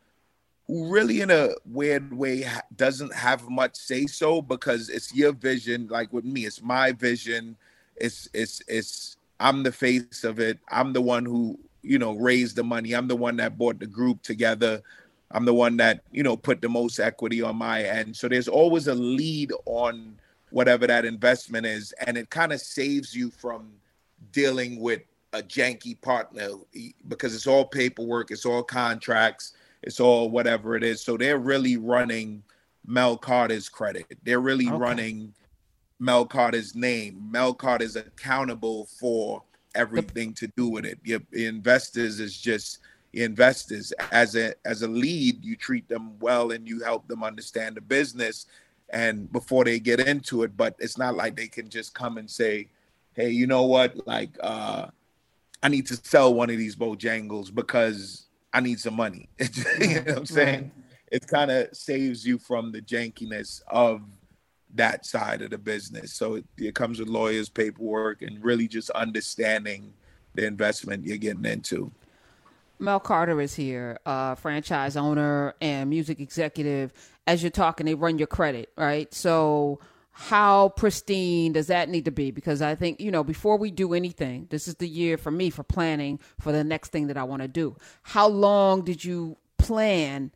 who 0.67 0.91
really 0.91 1.21
in 1.21 1.31
a 1.31 1.49
weird 1.65 2.13
way 2.13 2.45
doesn't 2.75 3.13
have 3.13 3.49
much 3.49 3.75
say 3.75 4.05
so 4.05 4.41
because 4.41 4.89
it's 4.89 5.13
your 5.13 5.33
vision 5.33 5.87
like 5.89 6.11
with 6.13 6.25
me 6.25 6.45
it's 6.45 6.61
my 6.61 6.91
vision 6.91 7.55
it's 7.95 8.29
it's 8.33 8.61
it's 8.67 9.17
i'm 9.39 9.63
the 9.63 9.71
face 9.71 10.23
of 10.23 10.39
it. 10.39 10.59
I'm 10.69 10.93
the 10.93 11.01
one 11.01 11.25
who 11.25 11.59
you 11.81 11.99
know 11.99 12.13
raised 12.13 12.55
the 12.55 12.63
money. 12.63 12.93
I'm 12.93 13.07
the 13.07 13.15
one 13.15 13.37
that 13.37 13.57
brought 13.57 13.79
the 13.79 13.87
group 13.87 14.21
together 14.21 14.81
I'm 15.33 15.45
the 15.45 15.53
one 15.53 15.77
that, 15.77 16.01
you 16.11 16.23
know, 16.23 16.37
put 16.37 16.61
the 16.61 16.69
most 16.69 16.99
equity 16.99 17.41
on 17.41 17.55
my 17.55 17.83
end. 17.83 18.15
So 18.15 18.27
there's 18.27 18.47
always 18.47 18.87
a 18.87 18.95
lead 18.95 19.51
on 19.65 20.15
whatever 20.49 20.87
that 20.87 21.05
investment 21.05 21.65
is. 21.65 21.93
And 22.05 22.17
it 22.17 22.29
kind 22.29 22.51
of 22.53 22.61
saves 22.61 23.15
you 23.15 23.31
from 23.31 23.71
dealing 24.31 24.79
with 24.79 25.01
a 25.33 25.41
janky 25.41 25.99
partner 26.01 26.49
because 27.07 27.33
it's 27.33 27.47
all 27.47 27.65
paperwork, 27.65 28.31
it's 28.31 28.45
all 28.45 28.63
contracts, 28.63 29.53
it's 29.81 29.99
all 29.99 30.29
whatever 30.29 30.75
it 30.75 30.83
is. 30.83 31.01
So 31.01 31.17
they're 31.17 31.39
really 31.39 31.77
running 31.77 32.43
Mel 32.85 33.17
Carter's 33.17 33.69
credit. 33.69 34.05
They're 34.23 34.39
really 34.39 34.67
okay. 34.67 34.77
running 34.77 35.33
Mel 35.99 36.25
Carter's 36.25 36.75
name. 36.75 37.29
Mel 37.31 37.53
Carter 37.53 37.85
is 37.85 37.95
accountable 37.95 38.87
for 38.99 39.43
everything 39.75 40.33
to 40.33 40.47
do 40.57 40.67
with 40.67 40.85
it. 40.85 40.99
Your 41.03 41.21
investors 41.31 42.19
is 42.19 42.37
just 42.37 42.79
investors. 43.13 43.91
As 44.11 44.35
a 44.35 44.53
as 44.65 44.81
a 44.81 44.87
lead 44.87 45.43
you 45.43 45.55
treat 45.55 45.87
them 45.89 46.17
well 46.19 46.51
and 46.51 46.67
you 46.67 46.81
help 46.81 47.07
them 47.07 47.23
understand 47.23 47.75
the 47.75 47.81
business 47.81 48.45
and 48.89 49.31
before 49.31 49.63
they 49.65 49.79
get 49.79 49.99
into 49.99 50.43
it. 50.43 50.55
But 50.55 50.75
it's 50.79 50.97
not 50.97 51.15
like 51.15 51.35
they 51.35 51.47
can 51.47 51.69
just 51.69 51.93
come 51.93 52.17
and 52.17 52.29
say 52.29 52.69
hey 53.13 53.29
you 53.29 53.47
know 53.47 53.63
what? 53.63 54.07
Like 54.07 54.37
uh 54.41 54.87
i 55.63 55.67
need 55.67 55.85
to 55.85 55.95
sell 55.95 56.33
one 56.33 56.49
of 56.49 56.57
these 56.57 56.75
bojangles 56.75 57.53
because 57.53 58.25
i 58.53 58.59
need 58.59 58.79
some 58.79 58.95
money. 58.95 59.29
You 59.79 59.95
know 59.95 60.01
what 60.01 60.17
i'm 60.17 60.25
saying? 60.25 60.61
Right. 60.61 60.71
it 61.11 61.27
kind 61.27 61.51
of 61.51 61.75
saves 61.75 62.25
you 62.25 62.37
from 62.37 62.71
the 62.71 62.81
jankiness 62.81 63.61
of 63.67 64.01
that 64.75 65.05
side 65.05 65.41
of 65.41 65.49
the 65.49 65.57
business. 65.57 66.13
So 66.13 66.35
it, 66.35 66.45
it 66.57 66.75
comes 66.75 66.99
with 66.99 67.09
lawyers 67.09 67.49
paperwork 67.49 68.21
and 68.21 68.43
really 68.43 68.67
just 68.67 68.89
understanding 68.91 69.93
the 70.33 70.45
investment 70.45 71.05
you're 71.05 71.17
getting 71.17 71.45
into 71.45 71.91
Mel 72.81 72.99
Carter 72.99 73.39
is 73.39 73.53
here, 73.53 73.99
uh, 74.05 74.35
franchise 74.35 74.97
owner 74.97 75.53
and 75.61 75.89
music 75.89 76.19
executive. 76.19 76.91
As 77.27 77.43
you're 77.43 77.51
talking, 77.51 77.85
they 77.85 77.93
run 77.93 78.17
your 78.17 78.27
credit, 78.27 78.69
right? 78.75 79.13
So, 79.13 79.79
how 80.11 80.69
pristine 80.69 81.53
does 81.53 81.67
that 81.67 81.87
need 81.87 82.05
to 82.05 82.11
be? 82.11 82.31
Because 82.31 82.61
I 82.61 82.75
think, 82.75 82.99
you 82.99 83.11
know, 83.11 83.23
before 83.23 83.57
we 83.57 83.71
do 83.71 83.93
anything, 83.93 84.47
this 84.49 84.67
is 84.67 84.75
the 84.75 84.87
year 84.87 85.17
for 85.17 85.31
me 85.31 85.49
for 85.49 85.63
planning 85.63 86.19
for 86.39 86.51
the 86.51 86.63
next 86.63 86.91
thing 86.91 87.07
that 87.07 87.17
I 87.17 87.23
want 87.23 87.43
to 87.43 87.47
do. 87.47 87.77
How 88.03 88.27
long 88.27 88.83
did 88.83 89.05
you 89.05 89.37
plan 89.57 90.31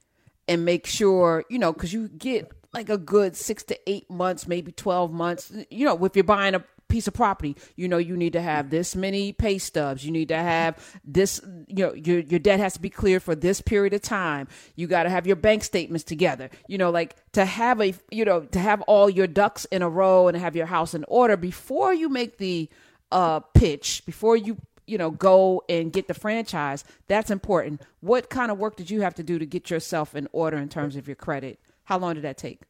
and 0.47 0.63
make 0.63 0.85
sure, 0.85 1.43
you 1.49 1.59
know, 1.59 1.73
because 1.73 1.91
you 1.91 2.07
get 2.07 2.51
like 2.73 2.89
a 2.89 2.97
good 2.97 3.35
six 3.35 3.63
to 3.63 3.89
eight 3.89 4.09
months, 4.09 4.47
maybe 4.47 4.71
12 4.71 5.11
months, 5.11 5.51
you 5.69 5.85
know, 5.85 6.05
if 6.05 6.15
you're 6.15 6.23
buying 6.23 6.55
a 6.55 6.63
piece 6.87 7.07
of 7.07 7.13
property, 7.13 7.55
you 7.75 7.87
know, 7.87 7.97
you 7.97 8.15
need 8.15 8.33
to 8.33 8.41
have 8.41 8.69
this 8.69 8.95
many 8.95 9.33
pay 9.33 9.57
stubs. 9.57 10.05
You 10.05 10.11
need 10.11 10.29
to 10.29 10.37
have 10.37 10.77
this, 11.03 11.41
you 11.67 11.85
know, 11.85 11.93
your, 11.93 12.19
your 12.19 12.39
debt 12.39 12.59
has 12.59 12.73
to 12.73 12.81
be 12.81 12.89
cleared 12.89 13.23
for 13.23 13.35
this 13.35 13.61
period 13.61 13.93
of 13.93 14.01
time. 14.01 14.47
You 14.75 14.87
got 14.87 15.03
to 15.03 15.09
have 15.09 15.27
your 15.27 15.35
bank 15.35 15.63
statements 15.63 16.03
together. 16.03 16.49
You 16.67 16.77
know, 16.77 16.89
like 16.89 17.15
to 17.33 17.45
have 17.45 17.81
a, 17.81 17.93
you 18.11 18.25
know, 18.25 18.41
to 18.41 18.59
have 18.59 18.81
all 18.83 19.09
your 19.09 19.27
ducks 19.27 19.65
in 19.65 19.81
a 19.81 19.89
row 19.89 20.27
and 20.27 20.37
have 20.37 20.55
your 20.55 20.67
house 20.67 20.93
in 20.93 21.05
order 21.07 21.37
before 21.37 21.93
you 21.93 22.09
make 22.09 22.37
the 22.37 22.69
uh, 23.11 23.39
pitch, 23.39 24.03
before 24.05 24.37
you 24.37 24.57
you 24.87 24.97
know 24.97 25.09
go 25.09 25.63
and 25.67 25.91
get 25.91 26.07
the 26.07 26.13
franchise 26.13 26.83
that's 27.07 27.31
important 27.31 27.81
what 28.01 28.29
kind 28.29 28.51
of 28.51 28.59
work 28.59 28.75
did 28.75 28.89
you 28.89 29.01
have 29.01 29.15
to 29.15 29.23
do 29.23 29.39
to 29.39 29.45
get 29.45 29.71
yourself 29.71 30.15
in 30.15 30.27
order 30.31 30.57
in 30.57 30.69
terms 30.69 30.95
of 30.95 31.07
your 31.07 31.15
credit 31.15 31.59
how 31.85 31.97
long 31.97 32.13
did 32.13 32.23
that 32.23 32.37
take 32.37 32.61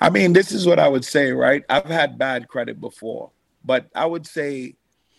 I 0.00 0.10
mean, 0.10 0.32
this 0.32 0.52
is 0.52 0.66
what 0.66 0.78
I 0.78 0.88
would 0.88 1.04
say, 1.04 1.32
right? 1.32 1.62
I've 1.68 1.86
had 1.86 2.18
bad 2.18 2.48
credit 2.48 2.80
before, 2.80 3.30
but 3.64 3.86
I 3.94 4.06
would 4.06 4.26
say 4.26 4.74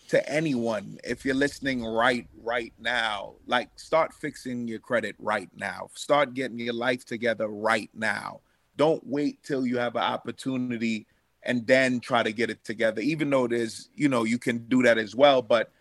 to 0.10 0.30
anyone, 0.30 1.00
if 1.04 1.26
you're 1.26 1.36
listening 1.36 1.84
right 1.86 2.28
right 2.42 2.74
now, 2.80 3.34
like 3.48 3.70
start 3.78 4.14
fixing 4.14 4.68
your 4.68 4.80
credit 4.80 5.16
right 5.18 5.50
now. 5.56 5.90
Start 5.96 6.34
getting 6.34 6.60
your 6.60 6.74
life 6.74 7.06
together 7.06 7.48
right 7.48 7.90
now. 7.94 8.42
Don't 8.76 9.06
wait 9.06 9.42
till 9.44 9.66
you 9.66 9.78
have 9.78 9.96
an 9.96 10.04
opportunity 10.04 11.08
and 11.44 11.66
then 11.66 12.00
try 12.00 12.24
to 12.24 12.32
get 12.32 12.50
it 12.50 12.64
together. 12.64 13.02
Even 13.02 13.30
though 13.30 13.48
there's, 13.48 13.90
you 13.96 14.10
know, 14.10 14.24
you 14.24 14.38
can 14.38 14.60
do 14.68 14.84
that 14.84 14.98
as 14.98 15.16
well, 15.16 15.42
but 15.42 15.72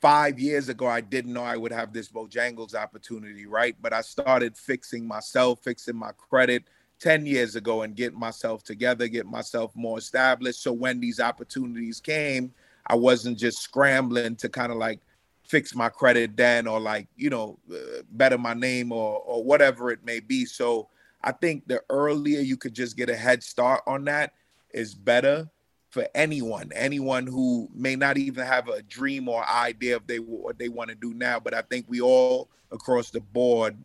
five 0.00 0.38
years 0.38 0.68
ago, 0.68 0.86
I 0.86 1.00
didn't 1.00 1.32
know 1.32 1.42
I 1.42 1.56
would 1.56 1.72
have 1.72 1.92
this 1.92 2.08
Bojangles 2.08 2.74
opportunity, 2.74 3.46
right? 3.46 3.76
But 3.80 3.92
I 3.92 4.02
started 4.02 4.56
fixing 4.56 5.06
myself, 5.06 5.60
fixing 5.62 5.96
my 5.96 6.12
credit, 6.12 6.64
10 7.00 7.26
years 7.26 7.56
ago 7.56 7.82
and 7.82 7.94
get 7.94 8.14
myself 8.14 8.62
together, 8.62 9.08
get 9.08 9.26
myself 9.26 9.74
more 9.74 9.98
established. 9.98 10.62
So 10.62 10.72
when 10.72 11.00
these 11.00 11.20
opportunities 11.20 12.00
came, 12.00 12.52
I 12.86 12.94
wasn't 12.94 13.38
just 13.38 13.58
scrambling 13.58 14.36
to 14.36 14.48
kind 14.48 14.72
of 14.72 14.78
like 14.78 15.00
fix 15.42 15.74
my 15.74 15.88
credit 15.88 16.36
then 16.36 16.66
or 16.66 16.80
like, 16.80 17.08
you 17.16 17.30
know, 17.30 17.58
uh, 17.72 18.02
better 18.12 18.38
my 18.38 18.54
name 18.54 18.92
or 18.92 19.18
or 19.20 19.44
whatever 19.44 19.90
it 19.90 20.04
may 20.04 20.20
be. 20.20 20.44
So 20.44 20.88
I 21.22 21.32
think 21.32 21.66
the 21.66 21.82
earlier 21.90 22.40
you 22.40 22.56
could 22.56 22.74
just 22.74 22.96
get 22.96 23.10
a 23.10 23.16
head 23.16 23.42
start 23.42 23.82
on 23.86 24.04
that 24.04 24.32
is 24.72 24.94
better 24.94 25.48
for 25.90 26.06
anyone, 26.14 26.70
anyone 26.74 27.26
who 27.26 27.68
may 27.74 27.96
not 27.96 28.18
even 28.18 28.44
have 28.44 28.68
a 28.68 28.82
dream 28.82 29.28
or 29.28 29.48
idea 29.48 29.96
of 29.96 30.06
they 30.06 30.18
what 30.18 30.58
they 30.58 30.68
want 30.68 30.90
to 30.90 30.96
do 30.96 31.14
now. 31.14 31.40
But 31.40 31.54
I 31.54 31.62
think 31.62 31.86
we 31.88 32.00
all 32.00 32.48
across 32.70 33.10
the 33.10 33.20
board 33.20 33.76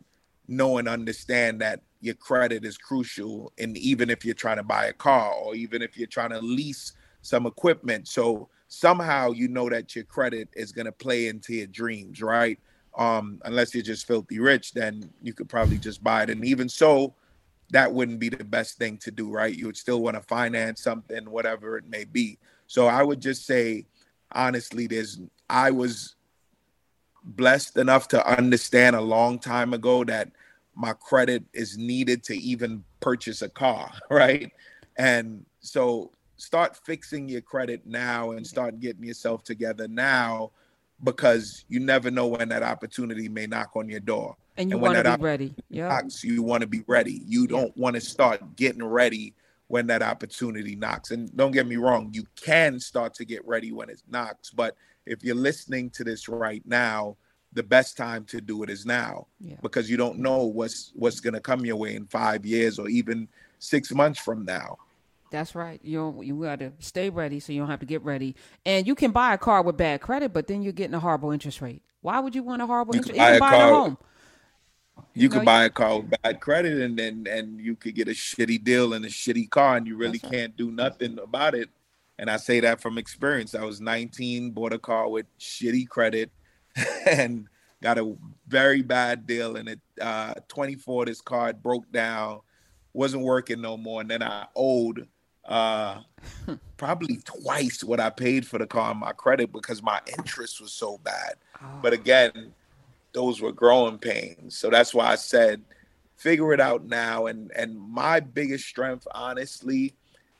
know 0.48 0.78
and 0.78 0.88
understand 0.88 1.60
that 1.60 1.80
your 2.02 2.14
credit 2.16 2.64
is 2.64 2.76
crucial 2.76 3.52
and 3.58 3.76
even 3.78 4.10
if 4.10 4.24
you're 4.24 4.34
trying 4.34 4.56
to 4.56 4.62
buy 4.64 4.86
a 4.86 4.92
car 4.92 5.32
or 5.32 5.54
even 5.54 5.80
if 5.80 5.96
you're 5.96 6.08
trying 6.08 6.30
to 6.30 6.40
lease 6.40 6.92
some 7.22 7.46
equipment. 7.46 8.08
So 8.08 8.48
somehow 8.66 9.30
you 9.30 9.46
know 9.46 9.70
that 9.70 9.94
your 9.94 10.04
credit 10.04 10.48
is 10.54 10.72
going 10.72 10.86
to 10.86 10.92
play 10.92 11.28
into 11.28 11.54
your 11.54 11.68
dreams 11.68 12.20
right? 12.20 12.58
Um 12.98 13.40
unless 13.44 13.72
you're 13.72 13.84
just 13.84 14.06
filthy 14.06 14.40
rich 14.40 14.72
then 14.72 15.10
you 15.22 15.32
could 15.32 15.48
probably 15.48 15.78
just 15.78 16.02
buy 16.02 16.24
it. 16.24 16.30
And 16.30 16.44
even 16.44 16.68
so 16.68 17.14
that 17.70 17.90
wouldn't 17.90 18.18
be 18.18 18.28
the 18.28 18.44
best 18.44 18.78
thing 18.78 18.98
to 18.98 19.12
do 19.12 19.30
right? 19.30 19.56
You 19.56 19.66
would 19.66 19.76
still 19.76 20.02
want 20.02 20.16
to 20.16 20.22
finance 20.22 20.82
something 20.82 21.30
whatever 21.30 21.78
it 21.78 21.88
may 21.88 22.04
be. 22.04 22.38
So 22.66 22.88
i 22.88 23.02
would 23.02 23.20
just 23.20 23.46
say 23.46 23.86
honestly 24.32 24.88
there's 24.88 25.20
i 25.48 25.70
was 25.70 26.16
blessed 27.24 27.76
enough 27.76 28.08
to 28.08 28.26
understand 28.26 28.96
a 28.96 29.00
long 29.00 29.38
time 29.38 29.72
ago 29.72 30.02
that 30.04 30.32
my 30.74 30.92
credit 30.94 31.44
is 31.52 31.76
needed 31.76 32.22
to 32.24 32.36
even 32.36 32.84
purchase 33.00 33.42
a 33.42 33.48
car, 33.48 33.92
right? 34.10 34.50
And 34.96 35.44
so 35.60 36.12
start 36.36 36.76
fixing 36.84 37.28
your 37.28 37.40
credit 37.40 37.86
now 37.86 38.32
and 38.32 38.46
start 38.46 38.80
getting 38.80 39.04
yourself 39.04 39.44
together 39.44 39.88
now 39.88 40.50
because 41.04 41.64
you 41.68 41.80
never 41.80 42.10
know 42.10 42.26
when 42.26 42.48
that 42.48 42.62
opportunity 42.62 43.28
may 43.28 43.46
knock 43.46 43.70
on 43.74 43.88
your 43.88 44.00
door. 44.00 44.36
And 44.56 44.70
you 44.70 44.78
want 44.78 44.98
to 44.98 45.16
be 45.16 45.22
ready. 45.22 45.54
Yeah. 45.70 46.00
You 46.22 46.42
want 46.42 46.60
to 46.60 46.66
be 46.66 46.82
ready. 46.86 47.22
You 47.26 47.46
don't 47.46 47.74
want 47.76 47.94
to 47.94 48.00
start 48.00 48.56
getting 48.56 48.84
ready 48.84 49.34
when 49.68 49.86
that 49.86 50.02
opportunity 50.02 50.76
knocks. 50.76 51.10
And 51.10 51.34
don't 51.34 51.52
get 51.52 51.66
me 51.66 51.76
wrong, 51.76 52.10
you 52.12 52.24
can 52.36 52.78
start 52.78 53.14
to 53.14 53.24
get 53.24 53.46
ready 53.46 53.72
when 53.72 53.88
it 53.88 54.02
knocks. 54.08 54.50
But 54.50 54.76
if 55.06 55.24
you're 55.24 55.34
listening 55.34 55.90
to 55.90 56.04
this 56.04 56.28
right 56.28 56.62
now, 56.66 57.16
the 57.52 57.62
best 57.62 57.96
time 57.96 58.24
to 58.24 58.40
do 58.40 58.62
it 58.62 58.70
is 58.70 58.86
now. 58.86 59.26
Yeah. 59.40 59.56
because 59.62 59.90
you 59.90 59.96
don't 59.96 60.18
know 60.18 60.44
what's 60.44 60.92
what's 60.94 61.20
going 61.20 61.34
to 61.34 61.40
come 61.40 61.64
your 61.64 61.76
way 61.76 61.94
in 61.94 62.06
five 62.06 62.46
years 62.46 62.78
or 62.78 62.88
even 62.88 63.28
six 63.58 63.92
months 63.92 64.20
from 64.20 64.44
now. 64.44 64.78
That's 65.30 65.54
right. 65.54 65.80
You 65.82 66.20
you 66.22 66.42
got 66.42 66.58
to 66.60 66.72
stay 66.78 67.10
ready 67.10 67.40
so 67.40 67.52
you 67.52 67.60
don't 67.60 67.70
have 67.70 67.80
to 67.80 67.86
get 67.86 68.02
ready. 68.02 68.36
And 68.66 68.86
you 68.86 68.94
can 68.94 69.12
buy 69.12 69.34
a 69.34 69.38
car 69.38 69.62
with 69.62 69.76
bad 69.76 70.00
credit 70.00 70.32
but 70.32 70.46
then 70.46 70.62
you're 70.62 70.72
getting 70.72 70.94
a 70.94 71.00
horrible 71.00 71.30
interest 71.30 71.60
rate. 71.60 71.82
Why 72.00 72.20
would 72.20 72.34
you 72.34 72.42
want 72.42 72.62
a 72.62 72.66
horrible 72.66 72.94
you 72.94 73.00
interest 73.00 73.18
rate? 73.18 73.34
You 73.34 73.38
can 73.38 73.40
buy, 73.40 73.56
a, 73.56 73.68
home. 73.68 73.98
You, 74.96 75.22
you 75.22 75.28
could 75.28 75.44
buy 75.44 75.64
a 75.64 75.70
car 75.70 76.00
with 76.00 76.14
bad 76.22 76.40
credit 76.40 76.80
and 76.80 76.98
then 76.98 77.26
and 77.30 77.60
you 77.60 77.76
could 77.76 77.94
get 77.94 78.08
a 78.08 78.12
shitty 78.12 78.62
deal 78.62 78.94
and 78.94 79.04
a 79.04 79.08
shitty 79.08 79.50
car 79.50 79.76
and 79.76 79.86
you 79.86 79.96
really 79.96 80.20
right. 80.22 80.32
can't 80.32 80.56
do 80.56 80.70
nothing 80.70 81.18
about 81.18 81.54
it. 81.54 81.68
And 82.18 82.30
i 82.30 82.36
say 82.36 82.60
that 82.60 82.80
from 82.80 82.98
experience. 82.98 83.54
I 83.54 83.64
was 83.64 83.80
19 83.80 84.50
bought 84.50 84.72
a 84.72 84.78
car 84.78 85.08
with 85.08 85.26
shitty 85.38 85.88
credit 85.88 86.30
and 87.06 87.48
got 87.82 87.98
a 87.98 88.14
very 88.48 88.82
bad 88.82 89.26
deal. 89.26 89.56
And 89.56 89.68
it 89.68 89.80
uh, 90.00 90.34
24, 90.48 91.06
this 91.06 91.20
card 91.20 91.62
broke 91.62 91.90
down, 91.92 92.40
wasn't 92.92 93.24
working 93.24 93.60
no 93.60 93.76
more. 93.76 94.00
And 94.00 94.10
then 94.10 94.22
I 94.22 94.46
owed 94.54 95.08
uh, 95.44 96.00
probably 96.76 97.18
twice 97.24 97.82
what 97.82 98.00
I 98.00 98.10
paid 98.10 98.46
for 98.46 98.58
the 98.58 98.66
car 98.66 98.90
on 98.90 98.98
my 98.98 99.12
credit 99.12 99.52
because 99.52 99.82
my 99.82 100.00
interest 100.18 100.60
was 100.60 100.72
so 100.72 100.98
bad. 100.98 101.34
Oh. 101.60 101.66
But 101.82 101.92
again, 101.92 102.52
those 103.12 103.40
were 103.40 103.52
growing 103.52 103.98
pains. 103.98 104.56
So 104.56 104.70
that's 104.70 104.94
why 104.94 105.06
I 105.06 105.16
said, 105.16 105.62
figure 106.16 106.52
it 106.52 106.60
out 106.60 106.84
now. 106.84 107.26
And 107.26 107.50
and 107.56 107.78
my 107.78 108.20
biggest 108.20 108.66
strength, 108.66 109.06
honestly, 109.12 109.94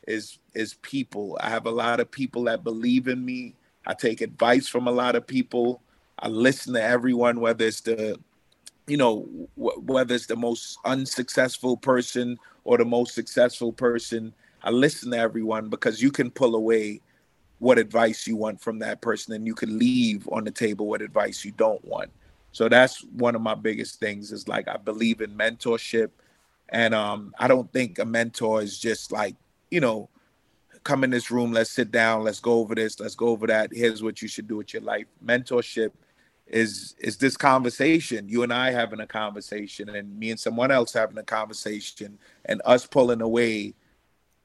is 0.07 0.39
is 0.55 0.75
people. 0.75 1.39
I 1.41 1.51
have 1.51 1.67
a 1.67 1.71
lot 1.71 2.01
of 2.01 2.11
people 2.11 2.45
that 2.45 2.65
believe 2.65 3.09
in 3.09 3.25
me. 3.25 3.55
I 3.87 3.95
take 3.95 4.21
advice 4.21 4.69
from 4.69 4.87
a 4.87 4.93
lot 4.93 5.17
of 5.17 5.27
people. 5.27 5.83
I 6.23 6.29
listen 6.29 6.73
to 6.75 6.83
everyone, 6.83 7.41
whether 7.41 7.67
it's 7.67 7.81
the, 7.81 8.17
you 8.87 8.97
know, 8.97 9.27
whether 9.57 10.15
it's 10.15 10.27
the 10.27 10.37
most 10.37 10.79
unsuccessful 10.85 11.77
person 11.77 12.39
or 12.63 12.79
the 12.79 12.85
most 12.85 13.15
successful 13.15 13.73
person. 13.73 14.33
I 14.63 14.71
listen 14.71 15.11
to 15.11 15.19
everyone 15.19 15.69
because 15.69 16.01
you 16.01 16.13
can 16.13 16.31
pull 16.31 16.55
away 16.55 17.01
what 17.59 17.79
advice 17.79 18.27
you 18.27 18.37
want 18.37 18.61
from 18.61 18.79
that 18.79 19.01
person 19.01 19.35
and 19.35 19.47
you 19.47 19.55
can 19.55 19.79
leave 19.79 20.29
on 20.31 20.45
the 20.45 20.51
table 20.53 20.87
what 20.87 21.03
advice 21.03 21.45
you 21.45 21.51
don't 21.51 21.85
want. 21.85 22.11
So 22.53 22.69
that's 22.69 23.03
one 23.05 23.35
of 23.35 23.43
my 23.43 23.55
biggest 23.55 23.99
things 23.99 24.31
is 24.31 24.47
like 24.47 24.69
I 24.69 24.77
believe 24.77 25.21
in 25.21 25.37
mentorship 25.37 26.11
and 26.69 26.95
um 26.95 27.35
I 27.39 27.49
don't 27.49 27.73
think 27.73 27.99
a 27.99 28.05
mentor 28.05 28.63
is 28.63 28.79
just 28.79 29.11
like, 29.11 29.35
you 29.71 29.81
know, 29.81 30.09
come 30.85 31.03
in 31.03 31.11
this 31.11 31.31
room, 31.31 31.53
let's 31.53 31.71
sit 31.71 31.91
down, 31.91 32.23
let's 32.23 32.41
go 32.41 32.55
over 32.55 32.75
this, 32.75 33.01
let's 33.01 33.15
go 33.15 33.29
over 33.29 33.47
that. 33.49 33.71
Here's 33.73 34.03
what 34.03 34.23
you 34.23 34.29
should 34.29 34.49
do 34.49 34.57
with 34.57 34.73
your 34.73 34.83
life. 34.83 35.07
Mentorship 35.25 35.91
is 36.53 36.95
is 36.99 37.17
this 37.17 37.37
conversation 37.37 38.29
you 38.29 38.43
and 38.43 38.53
i 38.53 38.71
having 38.71 39.01
a 39.01 39.07
conversation 39.07 39.89
and 39.89 40.19
me 40.19 40.31
and 40.31 40.39
someone 40.39 40.71
else 40.71 40.93
having 40.93 41.19
a 41.19 41.23
conversation 41.23 42.19
and 42.45 42.61
us 42.65 42.87
pulling 42.87 43.21
away 43.21 43.75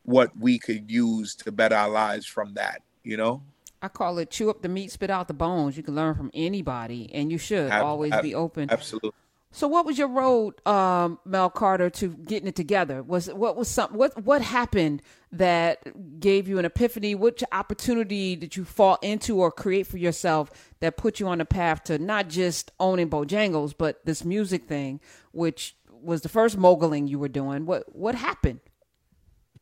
what 0.03 0.31
we 0.39 0.57
could 0.57 0.89
use 0.89 1.35
to 1.35 1.51
better 1.51 1.75
our 1.75 1.89
lives 1.89 2.25
from 2.25 2.53
that 2.53 2.81
you 3.03 3.15
know? 3.15 3.41
I 3.81 3.87
call 3.87 4.17
it 4.17 4.31
chew 4.31 4.49
up 4.49 4.61
the 4.61 4.69
meat 4.69 4.91
spit 4.91 5.09
out 5.09 5.27
the 5.27 5.33
bones. 5.33 5.77
You 5.77 5.83
can 5.83 5.95
learn 5.95 6.15
from 6.15 6.31
anybody 6.33 7.09
and 7.13 7.31
you 7.31 7.37
should 7.37 7.71
always 7.71 8.11
be 8.21 8.35
open. 8.35 8.69
absolutely 8.69 9.11
so, 9.51 9.67
what 9.67 9.85
was 9.85 9.97
your 9.97 10.09
road, 10.09 10.55
um, 10.67 11.19
Mel 11.25 11.49
Carter, 11.49 11.89
to 11.89 12.09
getting 12.09 12.47
it 12.47 12.55
together? 12.55 13.01
Was 13.01 13.27
what 13.33 13.55
was 13.55 13.67
some 13.67 13.91
what 13.93 14.23
what 14.23 14.41
happened 14.41 15.01
that 15.31 16.19
gave 16.19 16.47
you 16.47 16.59
an 16.59 16.65
epiphany? 16.65 17.15
Which 17.15 17.43
opportunity 17.51 18.35
did 18.35 18.55
you 18.55 18.65
fall 18.65 18.97
into 19.01 19.39
or 19.39 19.51
create 19.51 19.87
for 19.87 19.97
yourself 19.97 20.51
that 20.79 20.97
put 20.97 21.19
you 21.19 21.27
on 21.27 21.39
the 21.39 21.45
path 21.45 21.83
to 21.85 21.97
not 21.97 22.29
just 22.29 22.71
owning 22.79 23.09
Bojangles, 23.09 23.73
but 23.77 24.05
this 24.05 24.23
music 24.23 24.67
thing, 24.67 24.99
which 25.31 25.75
was 25.91 26.21
the 26.21 26.29
first 26.29 26.57
moguling 26.57 27.07
you 27.07 27.19
were 27.19 27.27
doing? 27.27 27.65
What 27.65 27.95
what 27.95 28.15
happened? 28.15 28.59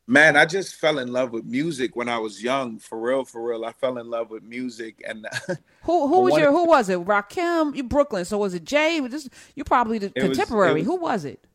Man, 0.07 0.37
I 0.37 0.45
just 0.45 0.75
fell 0.75 0.99
in 0.99 1.11
love 1.11 1.31
with 1.31 1.45
music 1.45 1.95
when 1.95 2.07
I 2.07 2.19
was 2.19 2.43
young. 2.43 2.77
For 2.77 2.99
real, 2.99 3.25
for 3.25 3.41
real. 3.41 3.65
I 3.65 3.71
fell 3.71 3.97
in 3.97 4.07
love 4.07 4.29
with 4.29 4.43
music 4.43 5.03
and 5.07 5.25
Who 5.83 6.07
who 6.07 6.21
was 6.21 6.37
your 6.37 6.51
who 6.51 6.67
was 6.67 6.89
it? 6.89 6.99
Rakim, 6.99 7.75
you 7.75 7.83
Brooklyn. 7.83 8.25
So 8.25 8.37
was 8.37 8.53
it 8.53 8.65
Jay? 8.65 9.01
Just 9.09 9.29
you 9.55 9.63
probably 9.63 9.97
the 9.97 10.11
contemporary. 10.11 10.81
Was, 10.81 10.87
was, 10.87 10.95
who 10.95 11.01
was 11.01 11.25
it? 11.25 11.47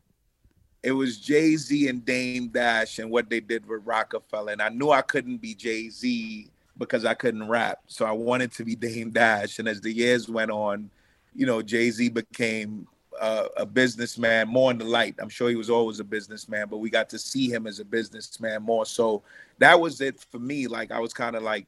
It 0.83 0.93
was 0.93 1.19
Jay 1.19 1.57
Z 1.57 1.89
and 1.89 2.05
Dame 2.05 2.49
Dash 2.49 2.99
and 2.99 3.11
what 3.11 3.29
they 3.29 3.41
did 3.41 3.67
with 3.67 3.83
Roc-A-Fella. 3.85 4.53
And 4.53 4.63
I 4.63 4.71
knew 4.71 4.91
I 4.91 5.03
couldn't 5.03 5.39
be 5.39 5.55
Jay 5.55 5.89
Z 5.91 6.49
because 6.79 7.05
I 7.05 7.15
couldn't 7.15 7.49
rap. 7.49 7.81
So 7.87 8.07
I 8.07 8.13
wanted 8.13 8.53
to 8.53 8.65
be 8.65 8.75
Dame 8.75 9.11
Dash. 9.11 9.59
And 9.59 9.69
as 9.69 9.81
the 9.81 9.93
years 9.93 10.29
went 10.29 10.51
on, 10.51 10.91
you 11.35 11.45
know, 11.45 11.61
Jay 11.61 11.91
Z 11.91 12.09
became 12.09 12.87
a, 13.21 13.47
a 13.59 13.67
businessman 13.67 14.49
more 14.49 14.71
in 14.71 14.79
the 14.79 14.85
light. 14.85 15.15
I'm 15.19 15.29
sure 15.29 15.51
he 15.51 15.57
was 15.57 15.69
always 15.71 16.01
a 16.01 16.05
businessman, 16.05 16.67
but 16.69 16.79
we 16.79 16.89
got 16.89 17.11
to 17.11 17.19
see 17.19 17.53
him 17.53 17.67
as 17.67 17.79
a 17.79 17.85
businessman 17.85 18.63
more. 18.63 18.87
So 18.87 19.23
that 19.59 19.79
was 19.79 20.01
it 20.01 20.25
for 20.31 20.39
me. 20.39 20.67
Like 20.67 20.91
I 20.91 20.99
was 20.99 21.13
kind 21.13 21.37
of 21.37 21.43
like, 21.43 21.67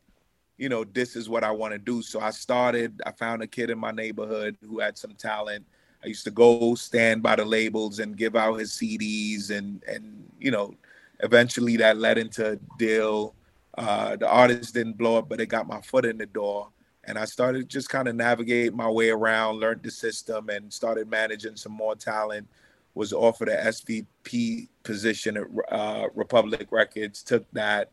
you 0.57 0.69
know, 0.69 0.85
this 0.85 1.17
is 1.17 1.29
what 1.29 1.45
I 1.45 1.51
want 1.51 1.73
to 1.73 1.79
do. 1.79 2.03
So 2.03 2.21
I 2.21 2.31
started. 2.31 3.03
I 3.05 3.11
found 3.13 3.43
a 3.43 3.47
kid 3.47 3.69
in 3.69 3.79
my 3.79 3.91
neighborhood 3.91 4.57
who 4.67 4.79
had 4.79 4.97
some 4.97 5.13
talent. 5.13 5.67
I 6.05 6.09
used 6.09 6.25
to 6.25 6.31
go 6.31 6.75
stand 6.75 7.23
by 7.23 7.37
the 7.37 7.45
labels 7.45 7.99
and 7.99 8.17
give 8.17 8.37
out 8.37 8.59
his 8.59 8.73
CDs, 8.73 9.51
and 9.51 9.83
and 9.85 10.31
you 10.39 10.51
know, 10.51 10.75
eventually 11.21 11.77
that 11.79 11.99
led 11.99 12.19
into 12.19 12.53
a 12.53 12.57
deal. 12.79 13.35
Uh, 13.79 14.17
the 14.17 14.29
artist 14.29 14.75
didn't 14.75 14.99
blow 14.99 15.17
up, 15.17 15.29
but 15.29 15.41
it 15.41 15.47
got 15.47 15.67
my 15.67 15.81
foot 15.81 16.05
in 16.05 16.19
the 16.19 16.27
door 16.27 16.69
and 17.05 17.19
I 17.19 17.25
started 17.25 17.69
just 17.69 17.89
kind 17.89 18.09
of 18.09 18.15
navigate 18.15 18.75
my 18.75 18.89
way 18.89 19.11
around, 19.11 19.59
learned 19.59 19.83
the 19.83 19.91
system, 19.91 20.49
and 20.49 20.73
started 20.73 21.09
managing 21.09 21.57
some 21.57 21.73
more 21.73 21.97
talent. 21.97 22.49
Was 22.95 23.13
offered 23.13 23.49
a 23.49 23.57
SVP 23.57 24.69
position 24.83 25.39
at 25.39 25.47
uh, 25.71 26.09
Republic 26.15 26.69
Records, 26.71 27.23
took 27.23 27.51
that, 27.53 27.91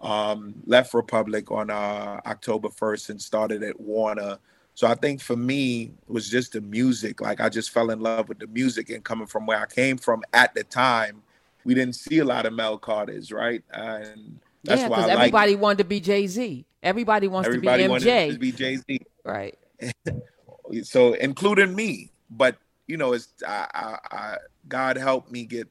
um, 0.00 0.54
left 0.66 0.94
Republic 0.94 1.50
on 1.50 1.68
uh, 1.68 2.20
October 2.24 2.68
1st, 2.68 3.10
and 3.10 3.20
started 3.20 3.62
at 3.62 3.78
Warner. 3.78 4.38
So 4.76 4.86
I 4.86 4.94
think 4.94 5.22
for 5.22 5.36
me, 5.36 5.84
it 5.84 6.12
was 6.12 6.28
just 6.28 6.52
the 6.52 6.60
music. 6.60 7.22
Like 7.22 7.40
I 7.40 7.48
just 7.48 7.70
fell 7.70 7.90
in 7.90 8.00
love 8.00 8.28
with 8.28 8.38
the 8.38 8.46
music, 8.46 8.90
and 8.90 9.02
coming 9.02 9.26
from 9.26 9.46
where 9.46 9.58
I 9.58 9.64
came 9.64 9.96
from 9.96 10.22
at 10.34 10.54
the 10.54 10.64
time, 10.64 11.22
we 11.64 11.72
didn't 11.74 11.94
see 11.94 12.18
a 12.18 12.24
lot 12.26 12.44
of 12.44 12.52
Mel 12.52 12.76
Carters, 12.76 13.32
right? 13.32 13.64
And 13.70 14.38
that's 14.64 14.82
yeah, 14.82 14.88
because 14.88 15.08
everybody 15.08 15.54
like, 15.54 15.62
wanted 15.62 15.78
to 15.78 15.84
be 15.84 15.98
Jay 15.98 16.26
Z. 16.26 16.66
Everybody 16.82 17.26
wants 17.26 17.46
everybody 17.46 17.84
to 17.84 17.88
be 17.88 17.94
MJ. 17.94 18.06
Everybody 18.06 18.20
wants 18.20 18.34
to 18.34 18.38
be 18.38 18.52
Jay 18.52 18.76
Z. 18.76 19.00
Right. 19.24 19.58
so 20.82 21.14
including 21.14 21.74
me, 21.74 22.12
but 22.28 22.58
you 22.86 22.98
know, 22.98 23.14
it's 23.14 23.28
I, 23.48 23.66
I, 23.72 23.98
I, 24.14 24.36
God 24.68 24.98
helped 24.98 25.32
me 25.32 25.46
get 25.46 25.68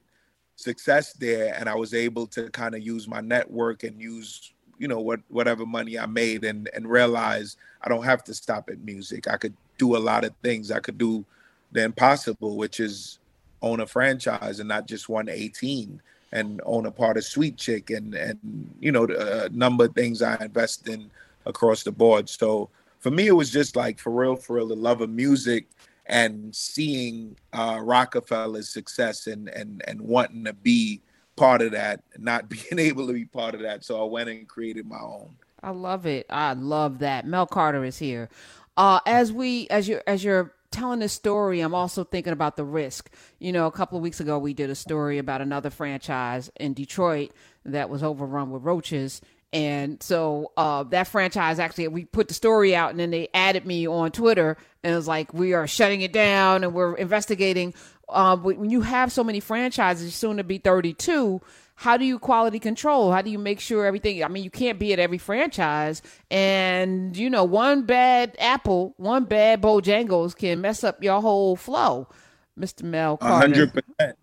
success 0.56 1.12
there, 1.12 1.54
and 1.56 1.68
I 1.68 1.76
was 1.76 1.94
able 1.94 2.26
to 2.28 2.50
kind 2.50 2.74
of 2.74 2.82
use 2.82 3.06
my 3.06 3.20
network 3.20 3.84
and 3.84 4.00
use 4.00 4.52
you 4.78 4.88
know 4.88 5.00
what 5.00 5.20
whatever 5.28 5.66
money 5.66 5.98
I 5.98 6.06
made, 6.06 6.44
and 6.44 6.68
and 6.74 6.88
realize 6.88 7.56
I 7.82 7.88
don't 7.88 8.04
have 8.04 8.24
to 8.24 8.34
stop 8.34 8.68
at 8.68 8.80
music. 8.80 9.28
I 9.28 9.36
could 9.36 9.54
do 9.78 9.96
a 9.96 9.98
lot 9.98 10.24
of 10.24 10.34
things. 10.42 10.70
I 10.70 10.80
could 10.80 10.98
do 10.98 11.24
the 11.72 11.82
impossible, 11.82 12.56
which 12.56 12.80
is 12.80 13.18
own 13.62 13.80
a 13.80 13.86
franchise 13.86 14.60
and 14.60 14.68
not 14.68 14.86
just 14.86 15.08
one 15.08 15.28
18 15.28 16.00
and 16.32 16.60
own 16.64 16.86
a 16.86 16.90
part 16.90 17.16
of 17.16 17.24
Sweet 17.24 17.56
Chick 17.56 17.90
and 17.90 18.14
and 18.14 18.38
you 18.80 18.92
know 18.92 19.06
a 19.06 19.48
number 19.50 19.84
of 19.84 19.94
things 19.94 20.22
I 20.22 20.36
invest 20.42 20.88
in 20.88 21.10
across 21.46 21.82
the 21.82 21.92
board. 21.92 22.28
So 22.28 22.68
for 22.98 23.10
me, 23.10 23.28
it 23.28 23.32
was 23.32 23.50
just 23.50 23.76
like 23.76 23.98
for 23.98 24.10
real, 24.10 24.36
for 24.36 24.56
real, 24.56 24.68
the 24.68 24.76
love 24.76 25.00
of 25.00 25.10
music 25.10 25.66
and 26.06 26.54
seeing 26.54 27.36
uh, 27.52 27.78
Roc-A-Fella's 27.82 28.68
success 28.68 29.26
and 29.26 29.48
and 29.48 29.82
and 29.86 30.00
wanting 30.00 30.44
to 30.44 30.52
be 30.52 31.00
part 31.36 31.62
of 31.62 31.72
that, 31.72 32.02
not 32.18 32.48
being 32.48 32.78
able 32.78 33.06
to 33.06 33.12
be 33.12 33.24
part 33.24 33.54
of 33.54 33.62
that. 33.62 33.84
So 33.84 34.02
I 34.02 34.08
went 34.08 34.28
and 34.30 34.48
created 34.48 34.86
my 34.86 34.98
own. 34.98 35.36
I 35.62 35.70
love 35.70 36.06
it. 36.06 36.26
I 36.30 36.52
love 36.52 37.00
that. 37.00 37.26
Mel 37.26 37.46
Carter 37.46 37.84
is 37.84 37.98
here. 37.98 38.28
Uh, 38.76 39.00
as 39.06 39.32
we 39.32 39.66
as 39.68 39.88
you 39.88 40.00
as 40.06 40.22
you're 40.22 40.52
telling 40.70 41.00
this 41.00 41.12
story, 41.12 41.60
I'm 41.60 41.74
also 41.74 42.04
thinking 42.04 42.32
about 42.32 42.56
the 42.56 42.64
risk. 42.64 43.10
You 43.38 43.52
know, 43.52 43.66
a 43.66 43.72
couple 43.72 43.96
of 43.96 44.02
weeks 44.02 44.20
ago, 44.20 44.38
we 44.38 44.52
did 44.52 44.68
a 44.68 44.74
story 44.74 45.18
about 45.18 45.40
another 45.40 45.70
franchise 45.70 46.50
in 46.56 46.74
Detroit 46.74 47.30
that 47.64 47.88
was 47.88 48.02
overrun 48.02 48.50
with 48.50 48.62
roaches. 48.62 49.22
And 49.52 50.02
so 50.02 50.52
uh, 50.56 50.82
that 50.84 51.08
franchise 51.08 51.58
actually, 51.58 51.88
we 51.88 52.04
put 52.04 52.28
the 52.28 52.34
story 52.34 52.76
out 52.76 52.90
and 52.90 53.00
then 53.00 53.10
they 53.10 53.28
added 53.32 53.64
me 53.64 53.86
on 53.88 54.10
Twitter 54.10 54.58
and 54.82 54.92
it 54.92 54.96
was 54.96 55.08
like, 55.08 55.32
we 55.32 55.54
are 55.54 55.66
shutting 55.66 56.02
it 56.02 56.12
down 56.12 56.62
and 56.62 56.74
we're 56.74 56.94
investigating. 56.96 57.72
Uh, 58.08 58.36
when 58.36 58.70
you 58.70 58.82
have 58.82 59.10
so 59.10 59.24
many 59.24 59.40
franchises, 59.40 60.14
soon 60.14 60.36
to 60.36 60.44
be 60.44 60.58
32, 60.58 61.40
how 61.76 61.96
do 61.96 62.04
you 62.04 62.18
quality 62.18 62.58
control? 62.58 63.12
How 63.12 63.20
do 63.20 63.30
you 63.30 63.38
make 63.38 63.60
sure 63.60 63.84
everything? 63.84 64.24
I 64.24 64.28
mean, 64.28 64.42
you 64.42 64.50
can't 64.50 64.78
be 64.78 64.92
at 64.92 64.98
every 64.98 65.18
franchise, 65.18 66.02
and 66.30 67.16
you 67.16 67.28
know, 67.28 67.44
one 67.44 67.82
bad 67.82 68.34
apple, 68.38 68.94
one 68.96 69.24
bad 69.24 69.60
Bojangles 69.60 70.34
can 70.36 70.60
mess 70.60 70.82
up 70.84 71.02
your 71.02 71.20
whole 71.20 71.54
flow, 71.54 72.08
Mister 72.56 72.84
Mel. 72.86 73.18
hundred 73.20 73.74
percent. 73.74 74.16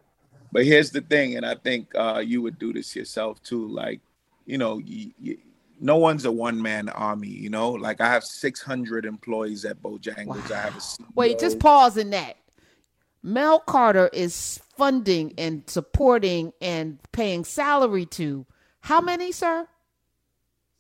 But 0.51 0.65
here's 0.65 0.91
the 0.91 1.01
thing, 1.01 1.35
and 1.35 1.45
I 1.45 1.55
think 1.55 1.93
uh, 1.95 2.23
you 2.25 2.41
would 2.41 2.57
do 2.57 2.73
this 2.73 2.95
yourself 2.95 3.41
too. 3.43 3.67
Like, 3.67 4.01
you 4.45 4.57
know, 4.57 4.79
you, 4.79 5.11
you, 5.19 5.37
no 5.79 5.97
one's 5.97 6.25
a 6.25 6.31
one 6.31 6.59
man 6.59 6.89
army. 6.89 7.27
You 7.27 7.49
know, 7.49 7.71
like 7.71 8.01
I 8.01 8.07
have 8.07 8.23
600 8.23 9.05
employees 9.05 9.65
at 9.65 9.81
Bojangles. 9.81 10.27
Wow. 10.27 10.41
I 10.51 10.59
have 10.59 10.75
a 10.75 10.79
CEO. 10.79 11.05
wait. 11.15 11.39
Just 11.39 11.59
pause 11.59 11.97
in 11.97 12.11
that. 12.11 12.37
Mel 13.23 13.59
Carter 13.59 14.09
is 14.11 14.59
funding 14.75 15.33
and 15.37 15.63
supporting 15.67 16.51
and 16.61 16.99
paying 17.13 17.45
salary 17.45 18.05
to 18.05 18.45
how 18.81 18.99
many, 18.99 19.31
sir? 19.31 19.65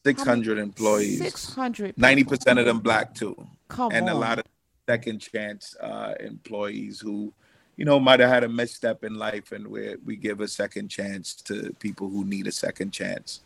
600 0.05 0.57
employees. 0.57 1.19
600. 1.19 1.95
90% 1.95 2.59
of 2.59 2.65
them 2.65 2.79
black 2.79 3.15
too. 3.15 3.47
Come 3.69 3.93
and 3.93 4.09
on. 4.09 4.15
a 4.15 4.19
lot 4.19 4.39
of 4.39 4.45
second 4.89 5.19
chance 5.19 5.75
uh, 5.79 6.13
employees 6.19 6.99
who, 6.99 7.31
you 7.77 7.85
know, 7.85 7.97
might 7.97 8.19
have 8.19 8.29
had 8.29 8.43
a 8.43 8.49
misstep 8.49 9.05
in 9.05 9.15
life 9.15 9.53
and 9.53 9.65
we 9.67 9.95
we 10.05 10.17
give 10.17 10.41
a 10.41 10.47
second 10.49 10.89
chance 10.89 11.33
to 11.33 11.73
people 11.79 12.09
who 12.09 12.25
need 12.25 12.47
a 12.47 12.51
second 12.51 12.91
chance. 12.91 13.41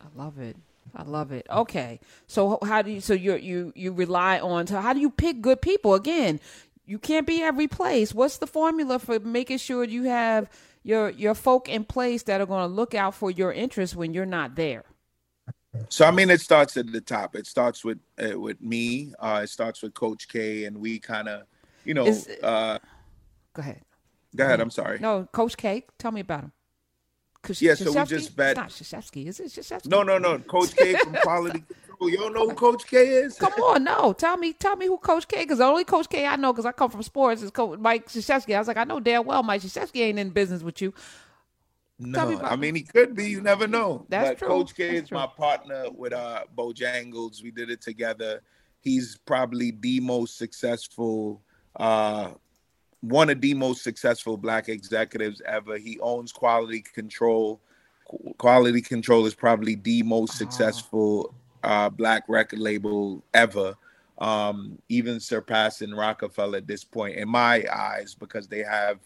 I 0.00 0.06
love 0.16 0.40
it. 0.40 0.56
I 0.96 1.04
love 1.04 1.30
it. 1.30 1.46
Okay. 1.48 2.00
So 2.26 2.58
how 2.64 2.82
do 2.82 2.90
you 2.90 3.00
so 3.00 3.14
you 3.14 3.36
you 3.36 3.72
you 3.76 3.92
rely 3.92 4.40
on 4.40 4.66
so 4.66 4.80
how 4.80 4.92
do 4.92 4.98
you 4.98 5.10
pick 5.10 5.40
good 5.40 5.62
people? 5.62 5.94
Again, 5.94 6.40
you 6.92 6.98
can't 6.98 7.26
be 7.26 7.40
every 7.42 7.68
place. 7.68 8.12
What's 8.12 8.36
the 8.36 8.46
formula 8.46 8.98
for 8.98 9.18
making 9.18 9.56
sure 9.56 9.82
you 9.82 10.02
have 10.04 10.50
your 10.82 11.08
your 11.08 11.34
folk 11.34 11.66
in 11.66 11.84
place 11.84 12.24
that 12.24 12.42
are 12.42 12.46
going 12.46 12.68
to 12.68 12.74
look 12.74 12.94
out 12.94 13.14
for 13.14 13.30
your 13.30 13.50
interests 13.50 13.96
when 13.96 14.12
you're 14.12 14.26
not 14.26 14.56
there? 14.56 14.84
So 15.88 16.04
I 16.04 16.10
mean, 16.10 16.28
it 16.28 16.42
starts 16.42 16.76
at 16.76 16.92
the 16.92 17.00
top. 17.00 17.34
It 17.34 17.46
starts 17.46 17.82
with 17.82 17.98
uh, 18.22 18.38
with 18.38 18.60
me. 18.60 19.14
Uh, 19.18 19.40
it 19.44 19.48
starts 19.48 19.82
with 19.82 19.94
Coach 19.94 20.28
K, 20.28 20.66
and 20.66 20.76
we 20.76 20.98
kind 20.98 21.30
of, 21.30 21.46
you 21.86 21.94
know. 21.94 22.04
Is, 22.04 22.28
uh, 22.42 22.78
go 23.54 23.60
ahead. 23.60 23.80
Go 24.36 24.44
ahead. 24.44 24.60
I'm 24.60 24.70
sorry. 24.70 24.98
No, 24.98 25.26
Coach 25.32 25.56
K. 25.56 25.86
Tell 25.96 26.12
me 26.12 26.20
about 26.20 26.42
him. 26.42 26.52
Yeah, 27.58 27.74
so 27.74 27.90
we 27.90 28.04
just 28.04 28.36
bet. 28.36 28.50
It's 28.50 28.92
not 28.92 29.02
Krzyzewski, 29.02 29.26
is 29.28 29.40
it? 29.40 29.46
Krzyzewski? 29.46 29.86
No, 29.86 30.02
no, 30.02 30.18
no. 30.18 30.38
Coach 30.40 30.76
K 30.76 30.94
from 30.94 31.14
Quality 31.22 31.64
you 32.08 32.16
don't 32.16 32.34
know 32.34 32.48
who 32.48 32.54
Coach 32.54 32.86
K 32.86 33.08
is? 33.08 33.36
Come 33.36 33.52
on, 33.52 33.84
no. 33.84 34.12
Tell 34.12 34.36
me, 34.36 34.52
tell 34.52 34.76
me 34.76 34.86
who 34.86 34.98
Coach 34.98 35.28
K. 35.28 35.42
Because 35.42 35.58
the 35.58 35.64
only 35.64 35.84
Coach 35.84 36.08
K 36.08 36.26
I 36.26 36.36
know, 36.36 36.52
because 36.52 36.66
I 36.66 36.72
come 36.72 36.90
from 36.90 37.02
sports, 37.02 37.42
is 37.42 37.50
Coach 37.50 37.78
Mike 37.78 38.08
Krzyzewski. 38.08 38.54
I 38.54 38.58
was 38.58 38.68
like, 38.68 38.76
I 38.76 38.84
know 38.84 39.00
damn 39.00 39.24
well 39.24 39.42
Mike 39.42 39.62
Krzyzewski 39.62 40.00
ain't 40.00 40.18
in 40.18 40.30
business 40.30 40.62
with 40.62 40.80
you. 40.80 40.92
No, 41.98 42.40
I 42.42 42.56
mean 42.56 42.74
he 42.74 42.82
could 42.82 43.14
be. 43.14 43.28
You 43.30 43.40
never 43.40 43.68
know. 43.68 44.06
That's 44.08 44.30
but 44.30 44.38
true. 44.38 44.48
Coach 44.48 44.74
K 44.74 44.86
That's 44.88 45.02
is 45.04 45.08
true. 45.10 45.18
my 45.18 45.26
partner 45.26 45.84
with 45.90 46.12
uh 46.12 46.44
Bojangles. 46.56 47.42
We 47.42 47.50
did 47.50 47.70
it 47.70 47.80
together. 47.80 48.42
He's 48.80 49.16
probably 49.16 49.70
the 49.70 50.00
most 50.00 50.36
successful, 50.36 51.40
uh, 51.76 52.30
one 53.00 53.30
of 53.30 53.40
the 53.40 53.54
most 53.54 53.84
successful 53.84 54.36
black 54.36 54.68
executives 54.68 55.40
ever. 55.46 55.78
He 55.78 56.00
owns 56.00 56.32
Quality 56.32 56.82
Control. 56.92 57.60
Quality 58.38 58.82
Control 58.82 59.24
is 59.26 59.34
probably 59.36 59.76
the 59.76 60.02
most 60.02 60.36
successful 60.36 61.32
uh, 61.62 61.88
black 61.90 62.24
record 62.28 62.58
label 62.58 63.22
ever, 63.34 63.74
um, 64.18 64.78
even 64.88 65.20
surpassing 65.20 65.92
Roc-A-Fella 65.94 66.58
at 66.58 66.66
this 66.66 66.84
point 66.84 67.16
in 67.16 67.28
my 67.28 67.64
eyes 67.72 68.14
because 68.14 68.46
they 68.48 68.60
have 68.60 68.98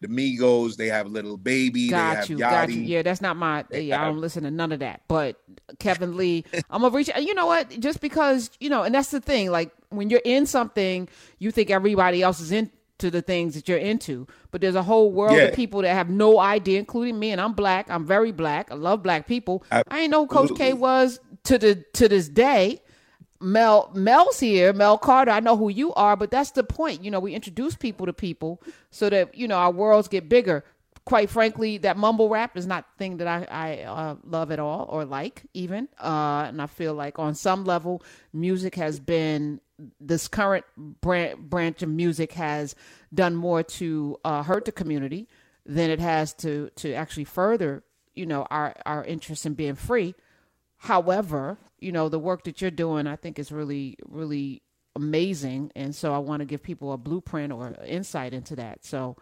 the 0.00 0.08
Migos, 0.08 0.76
they 0.76 0.88
have 0.88 1.06
Lil 1.06 1.36
Baby, 1.36 1.88
got 1.88 2.10
they 2.10 2.16
have 2.16 2.30
you, 2.30 2.36
Yachty. 2.36 2.40
got 2.50 2.70
you. 2.70 2.80
Yeah, 2.82 3.02
that's 3.02 3.20
not 3.20 3.36
my. 3.36 3.64
Yeah, 3.70 4.02
I 4.02 4.06
don't 4.06 4.18
listen 4.20 4.42
to 4.42 4.50
none 4.50 4.72
of 4.72 4.80
that. 4.80 5.02
But 5.06 5.40
Kevin 5.78 6.16
Lee, 6.16 6.44
I'm 6.70 6.82
gonna 6.82 6.94
reach. 6.94 7.08
You 7.16 7.34
know 7.34 7.46
what? 7.46 7.70
Just 7.78 8.00
because 8.00 8.50
you 8.58 8.68
know, 8.68 8.82
and 8.82 8.92
that's 8.94 9.12
the 9.12 9.20
thing. 9.20 9.52
Like 9.52 9.70
when 9.90 10.10
you're 10.10 10.22
in 10.24 10.46
something, 10.46 11.08
you 11.38 11.52
think 11.52 11.70
everybody 11.70 12.20
else 12.20 12.40
is 12.40 12.50
into 12.50 13.10
the 13.12 13.22
things 13.22 13.54
that 13.54 13.68
you're 13.68 13.78
into, 13.78 14.26
but 14.50 14.60
there's 14.60 14.74
a 14.74 14.82
whole 14.82 15.12
world 15.12 15.36
Yeah. 15.36 15.44
of 15.44 15.54
people 15.54 15.82
that 15.82 15.94
have 15.94 16.10
no 16.10 16.40
idea, 16.40 16.80
including 16.80 17.16
me. 17.20 17.30
And 17.30 17.40
I'm 17.40 17.52
black. 17.52 17.88
I'm 17.88 18.04
very 18.04 18.32
black. 18.32 18.72
I 18.72 18.74
love 18.74 19.04
black 19.04 19.28
people. 19.28 19.62
I 19.70 19.82
ain't 20.00 20.10
know 20.10 20.22
who 20.22 20.26
Coach 20.26 20.58
K 20.58 20.72
was 20.72 21.20
to 21.44 21.58
the 21.58 21.84
to 21.94 22.08
this 22.08 22.28
day. 22.28 22.82
Mel 23.40 23.90
Mel's 23.94 24.38
here, 24.38 24.72
Mel 24.72 24.98
Carter. 24.98 25.32
I 25.32 25.40
know 25.40 25.56
who 25.56 25.68
you 25.68 25.92
are, 25.94 26.16
but 26.16 26.30
that's 26.30 26.52
the 26.52 26.62
point. 26.62 27.02
You 27.02 27.10
know, 27.10 27.18
we 27.20 27.34
introduce 27.34 27.74
people 27.74 28.06
to 28.06 28.12
people 28.12 28.62
so 28.90 29.10
that 29.10 29.34
you 29.34 29.48
know 29.48 29.56
our 29.56 29.72
worlds 29.72 30.08
get 30.08 30.28
bigger. 30.28 30.64
Quite 31.04 31.30
frankly, 31.30 31.78
that 31.78 31.96
mumble 31.96 32.28
rap 32.28 32.56
is 32.56 32.66
not 32.66 32.86
thing 32.96 33.16
that 33.16 33.26
I 33.26 33.46
I 33.50 33.82
uh, 33.82 34.16
love 34.24 34.52
at 34.52 34.60
all 34.60 34.86
or 34.88 35.04
like 35.04 35.42
even. 35.52 35.88
Uh, 36.00 36.44
and 36.46 36.62
I 36.62 36.66
feel 36.68 36.94
like 36.94 37.18
on 37.18 37.34
some 37.34 37.64
level, 37.64 38.04
music 38.32 38.76
has 38.76 39.00
been 39.00 39.60
this 40.00 40.28
current 40.28 40.64
branch 40.76 41.36
branch 41.38 41.82
of 41.82 41.88
music 41.88 42.32
has 42.34 42.76
done 43.12 43.34
more 43.34 43.64
to 43.64 44.18
uh, 44.24 44.44
hurt 44.44 44.64
the 44.64 44.72
community 44.72 45.28
than 45.66 45.90
it 45.90 45.98
has 45.98 46.32
to 46.34 46.70
to 46.76 46.92
actually 46.92 47.24
further 47.24 47.82
you 48.14 48.26
know 48.26 48.46
our 48.50 48.74
our 48.86 49.04
interest 49.04 49.46
in 49.46 49.54
being 49.54 49.74
free. 49.74 50.14
However, 50.82 51.58
you 51.78 51.92
know, 51.92 52.08
the 52.08 52.18
work 52.18 52.42
that 52.42 52.60
you're 52.60 52.72
doing, 52.72 53.06
I 53.06 53.14
think 53.14 53.38
is 53.38 53.52
really, 53.52 53.96
really 54.04 54.62
amazing, 54.96 55.70
and 55.76 55.94
so 55.94 56.12
I 56.12 56.18
want 56.18 56.40
to 56.40 56.44
give 56.44 56.60
people 56.60 56.92
a 56.92 56.98
blueprint 56.98 57.52
or 57.52 57.76
insight 57.86 58.34
into 58.34 58.56
that. 58.56 58.84
So, 58.84 59.16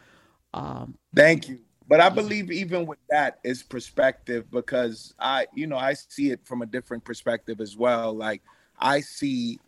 um, 0.55 0.97
thank 1.15 1.51
you. 1.51 1.59
But 1.87 2.01
I 2.01 2.09
believe 2.09 2.51
even 2.51 2.87
with 2.87 2.99
that 3.11 3.41
is 3.45 3.63
perspective 3.63 4.51
because 4.51 5.13
I, 5.19 5.49
you 5.55 5.67
know, 5.67 5.77
I 5.77 5.93
see 5.93 6.31
it 6.31 6.41
from 6.47 6.63
a 6.63 6.67
different 6.67 7.05
perspective 7.05 7.61
as 7.61 7.77
well. 7.77 8.15
Like 8.15 8.41
I 8.79 9.01
see, 9.01 9.59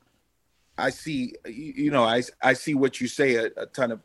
I 0.79 0.89
see, 0.89 1.35
you 1.45 1.91
know, 1.91 2.05
I 2.05 2.23
I 2.43 2.55
see 2.55 2.75
what 2.75 3.03
you 3.03 3.07
say 3.07 3.35
a, 3.35 3.51
a 3.59 3.67
ton 3.67 3.91
of 3.91 4.01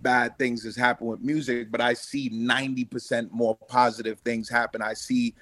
bad 0.00 0.36
things 0.36 0.64
has 0.64 0.74
happened 0.74 1.10
with 1.10 1.20
music, 1.20 1.70
but 1.70 1.80
I 1.80 1.94
see 1.94 2.28
90% 2.28 3.30
more 3.30 3.56
positive 3.68 4.18
things 4.20 4.48
happen. 4.48 4.82
I 4.82 4.94
see 4.94 5.34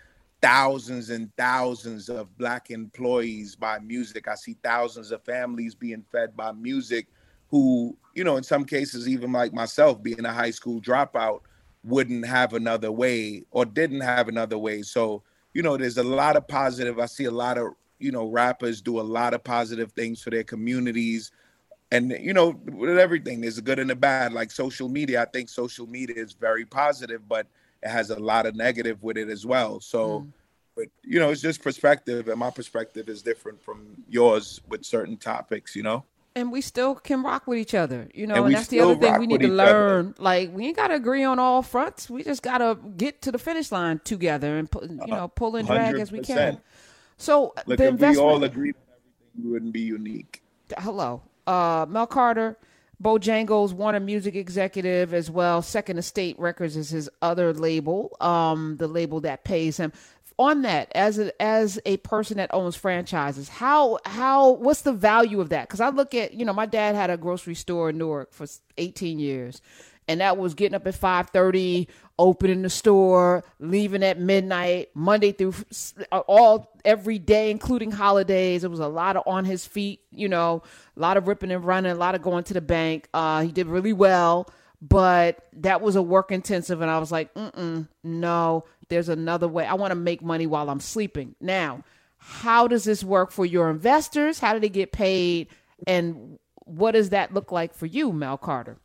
thousands 0.42 1.10
and 1.10 1.34
thousands 1.36 2.08
of 2.08 2.36
black 2.36 2.70
employees 2.70 3.54
by 3.54 3.78
music. 3.78 4.26
I 4.28 4.34
see 4.34 4.56
thousands 4.62 5.12
of 5.12 5.24
families 5.24 5.74
being 5.74 6.04
fed 6.10 6.36
by 6.36 6.52
music 6.52 7.06
who, 7.48 7.96
you 8.14 8.24
know, 8.24 8.36
in 8.36 8.42
some 8.42 8.64
cases, 8.64 9.08
even 9.08 9.30
like 9.30 9.52
myself 9.52 10.02
being 10.02 10.24
a 10.24 10.32
high 10.32 10.50
school 10.50 10.80
dropout, 10.80 11.40
wouldn't 11.84 12.26
have 12.26 12.54
another 12.54 12.90
way 12.90 13.44
or 13.50 13.64
didn't 13.64 14.00
have 14.00 14.28
another 14.28 14.58
way. 14.58 14.82
So, 14.82 15.22
you 15.54 15.62
know, 15.62 15.76
there's 15.76 15.98
a 15.98 16.02
lot 16.02 16.36
of 16.36 16.48
positive. 16.48 16.98
I 16.98 17.06
see 17.06 17.24
a 17.24 17.30
lot 17.30 17.58
of, 17.58 17.74
you 17.98 18.10
know, 18.10 18.26
rappers 18.26 18.80
do 18.80 19.00
a 19.00 19.02
lot 19.02 19.34
of 19.34 19.44
positive 19.44 19.92
things 19.92 20.22
for 20.22 20.30
their 20.30 20.44
communities. 20.44 21.30
And, 21.90 22.10
you 22.20 22.32
know, 22.32 22.60
with 22.64 22.98
everything, 22.98 23.40
there's 23.42 23.58
a 23.58 23.62
good 23.62 23.78
and 23.78 23.90
a 23.90 23.96
bad. 23.96 24.32
Like 24.32 24.50
social 24.50 24.88
media, 24.88 25.22
I 25.22 25.26
think 25.26 25.48
social 25.48 25.86
media 25.86 26.16
is 26.16 26.32
very 26.32 26.64
positive, 26.64 27.28
but 27.28 27.46
it 27.82 27.88
has 27.88 28.10
a 28.10 28.18
lot 28.18 28.46
of 28.46 28.54
negative 28.54 29.02
with 29.02 29.16
it 29.16 29.28
as 29.28 29.44
well. 29.44 29.80
So, 29.80 30.20
mm. 30.20 30.32
but 30.76 30.86
you 31.02 31.18
know, 31.18 31.30
it's 31.30 31.40
just 31.40 31.62
perspective, 31.62 32.28
and 32.28 32.38
my 32.38 32.50
perspective 32.50 33.08
is 33.08 33.22
different 33.22 33.60
from 33.60 34.04
yours 34.08 34.60
with 34.68 34.84
certain 34.84 35.16
topics. 35.16 35.74
You 35.74 35.82
know. 35.82 36.04
And 36.34 36.50
we 36.50 36.62
still 36.62 36.94
can 36.94 37.22
rock 37.22 37.46
with 37.46 37.58
each 37.58 37.74
other, 37.74 38.08
you 38.14 38.26
know, 38.26 38.36
and, 38.36 38.46
and 38.46 38.54
that's 38.54 38.68
the 38.68 38.80
other 38.80 38.94
thing 38.94 39.18
we 39.18 39.26
need 39.26 39.42
to 39.42 39.48
learn. 39.48 40.14
Other. 40.14 40.22
Like 40.22 40.50
we 40.54 40.66
ain't 40.66 40.76
gotta 40.76 40.94
agree 40.94 41.24
on 41.24 41.38
all 41.38 41.62
fronts. 41.62 42.08
We 42.08 42.22
just 42.22 42.42
gotta 42.42 42.78
get 42.96 43.20
to 43.22 43.32
the 43.32 43.38
finish 43.38 43.70
line 43.70 44.00
together 44.02 44.56
and 44.56 44.68
you 44.82 45.06
know 45.08 45.28
pull 45.28 45.56
and 45.56 45.68
drag 45.68 45.96
100%. 45.96 46.00
as 46.00 46.12
we 46.12 46.20
can. 46.20 46.58
So 47.18 47.52
Look, 47.66 47.78
the 47.78 47.84
if 47.84 47.90
investment, 47.90 48.26
we 48.26 48.32
all 48.32 48.44
agree 48.44 48.70
on 48.70 48.74
everything, 48.88 49.44
we 49.44 49.50
wouldn't 49.50 49.72
be 49.74 49.80
unique. 49.82 50.42
Hello, 50.78 51.22
uh, 51.46 51.84
Mel 51.86 52.06
Carter 52.06 52.56
Bojangles, 53.02 53.72
Warner 53.72 54.00
Music 54.00 54.36
executive 54.36 55.12
as 55.12 55.30
well. 55.30 55.60
Second 55.60 55.98
Estate 55.98 56.38
Records 56.38 56.76
is 56.76 56.90
his 56.90 57.10
other 57.20 57.52
label, 57.52 58.16
um, 58.20 58.76
the 58.78 58.86
label 58.86 59.20
that 59.20 59.44
pays 59.44 59.76
him. 59.76 59.92
On 60.38 60.62
that, 60.62 60.90
as 60.94 61.18
a, 61.18 61.42
as 61.42 61.78
a 61.84 61.98
person 61.98 62.38
that 62.38 62.52
owns 62.54 62.74
franchises, 62.74 63.48
how 63.48 63.98
how 64.06 64.52
what's 64.52 64.82
the 64.82 64.92
value 64.92 65.40
of 65.40 65.50
that? 65.50 65.68
Because 65.68 65.80
I 65.80 65.90
look 65.90 66.14
at 66.14 66.32
you 66.32 66.44
know 66.44 66.54
my 66.54 66.66
dad 66.66 66.94
had 66.94 67.10
a 67.10 67.16
grocery 67.18 67.54
store 67.54 67.90
in 67.90 67.98
Newark 67.98 68.32
for 68.32 68.46
18 68.78 69.18
years, 69.18 69.60
and 70.08 70.20
that 70.20 70.36
was 70.36 70.54
getting 70.54 70.74
up 70.74 70.86
at 70.86 70.94
5:30, 70.94 71.88
opening 72.18 72.62
the 72.62 72.70
store, 72.70 73.44
leaving 73.58 74.02
at 74.02 74.18
midnight, 74.18 74.90
Monday 74.94 75.32
through 75.32 75.54
all 76.10 76.72
every 76.84 77.18
day, 77.18 77.50
including 77.50 77.90
holidays. 77.90 78.64
It 78.64 78.70
was 78.70 78.80
a 78.80 78.88
lot 78.88 79.16
of 79.16 79.22
on 79.26 79.44
his 79.44 79.66
feet, 79.66 80.00
you 80.10 80.28
know, 80.28 80.62
a 80.96 81.00
lot 81.00 81.16
of 81.16 81.28
ripping 81.28 81.50
and 81.50 81.64
running, 81.64 81.92
a 81.92 81.96
lot 81.96 82.14
of 82.14 82.22
going 82.22 82.44
to 82.44 82.54
the 82.54 82.60
bank. 82.60 83.08
Uh, 83.14 83.42
he 83.42 83.52
did 83.52 83.66
really 83.66 83.92
well, 83.92 84.50
but 84.80 85.46
that 85.54 85.80
was 85.80 85.96
a 85.96 86.02
work 86.02 86.32
intensive, 86.32 86.80
and 86.80 86.90
I 86.90 86.98
was 86.98 87.12
like, 87.12 87.32
mm 87.34 87.88
no, 88.04 88.64
there's 88.88 89.08
another 89.08 89.48
way. 89.48 89.64
I 89.64 89.74
want 89.74 89.92
to 89.92 89.96
make 89.96 90.22
money 90.22 90.46
while 90.46 90.68
I'm 90.68 90.80
sleeping. 90.80 91.34
Now, 91.40 91.84
how 92.18 92.68
does 92.68 92.84
this 92.84 93.02
work 93.02 93.30
for 93.30 93.46
your 93.46 93.70
investors? 93.70 94.38
How 94.38 94.52
do 94.52 94.60
they 94.60 94.68
get 94.68 94.92
paid? 94.92 95.48
And 95.86 96.38
what 96.64 96.92
does 96.92 97.10
that 97.10 97.32
look 97.32 97.50
like 97.52 97.74
for 97.74 97.86
you, 97.86 98.12
Mel 98.12 98.38
Carter? 98.38 98.78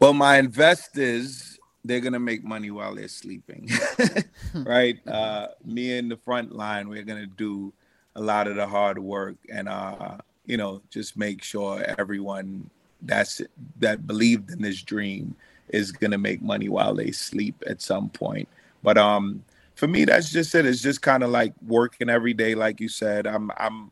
Well, 0.00 0.14
my 0.14 0.38
investors, 0.38 1.58
they're 1.84 2.00
gonna 2.00 2.20
make 2.20 2.44
money 2.44 2.70
while 2.70 2.94
they're 2.94 3.08
sleeping, 3.08 3.68
right? 4.54 4.98
Uh, 5.06 5.48
me 5.64 5.96
in 5.98 6.08
the 6.08 6.16
front 6.16 6.54
line, 6.54 6.88
we're 6.88 7.02
gonna 7.02 7.26
do 7.26 7.72
a 8.14 8.20
lot 8.20 8.46
of 8.46 8.56
the 8.56 8.66
hard 8.66 8.98
work, 8.98 9.36
and 9.50 9.68
uh, 9.68 10.18
you 10.46 10.56
know, 10.56 10.82
just 10.90 11.16
make 11.16 11.42
sure 11.42 11.82
everyone 11.98 12.70
that's 13.02 13.40
that 13.78 14.06
believed 14.06 14.50
in 14.50 14.62
this 14.62 14.82
dream 14.82 15.34
is 15.68 15.92
gonna 15.92 16.18
make 16.18 16.42
money 16.42 16.68
while 16.68 16.94
they 16.94 17.10
sleep 17.10 17.62
at 17.66 17.82
some 17.82 18.08
point. 18.08 18.48
But 18.82 18.98
um, 18.98 19.42
for 19.74 19.88
me, 19.88 20.04
that's 20.04 20.30
just 20.30 20.54
it. 20.54 20.66
It's 20.66 20.80
just 20.80 21.02
kind 21.02 21.22
of 21.24 21.30
like 21.30 21.54
working 21.66 22.08
every 22.08 22.34
day, 22.34 22.54
like 22.54 22.80
you 22.80 22.88
said. 22.88 23.26
I'm 23.26 23.50
I'm 23.56 23.90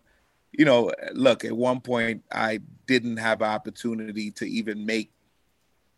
you 0.53 0.65
know, 0.65 0.91
look, 1.13 1.45
at 1.45 1.53
one 1.53 1.81
point 1.81 2.23
I 2.33 2.61
didn't 2.87 3.19
have 3.19 3.43
opportunity 3.43 4.31
to 4.33 4.47
even 4.49 4.87
make 4.87 5.11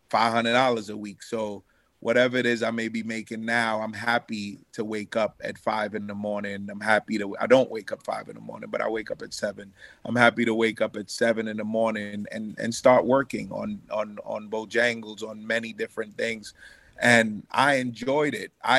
five 0.09 0.33
hundred 0.33 0.53
dollars 0.53 0.89
a 0.89 0.97
week. 0.97 1.23
So 1.23 1.63
whatever 2.01 2.37
it 2.37 2.45
is 2.45 2.63
I 2.63 2.71
may 2.71 2.87
be 2.87 3.03
making 3.03 3.43
now, 3.43 3.81
I'm 3.81 3.93
happy 3.93 4.59
to 4.73 4.85
wake 4.85 5.15
up 5.15 5.41
at 5.43 5.57
five 5.57 5.95
in 5.95 6.07
the 6.07 6.15
morning. 6.15 6.67
I'm 6.71 6.79
happy 6.79 7.17
to 7.17 7.35
I 7.39 7.47
don't 7.47 7.69
wake 7.69 7.91
up 7.91 8.03
five 8.03 8.29
in 8.29 8.35
the 8.35 8.41
morning, 8.41 8.69
but 8.69 8.81
I 8.81 8.87
wake 8.87 9.11
up 9.11 9.21
at 9.21 9.33
seven. 9.33 9.73
I'm 10.05 10.15
happy 10.15 10.45
to 10.45 10.53
wake 10.53 10.81
up 10.81 10.95
at 10.95 11.09
seven 11.09 11.47
in 11.47 11.57
the 11.57 11.63
morning 11.63 12.25
and 12.31 12.55
and 12.57 12.73
start 12.73 13.05
working 13.05 13.51
on 13.51 13.81
on 13.91 14.17
on 14.25 14.49
Bojangles 14.49 15.27
on 15.27 15.45
many 15.45 15.73
different 15.73 16.15
things. 16.17 16.53
And 17.01 17.43
I 17.51 17.75
enjoyed 17.75 18.33
it. 18.33 18.51
I 18.61 18.77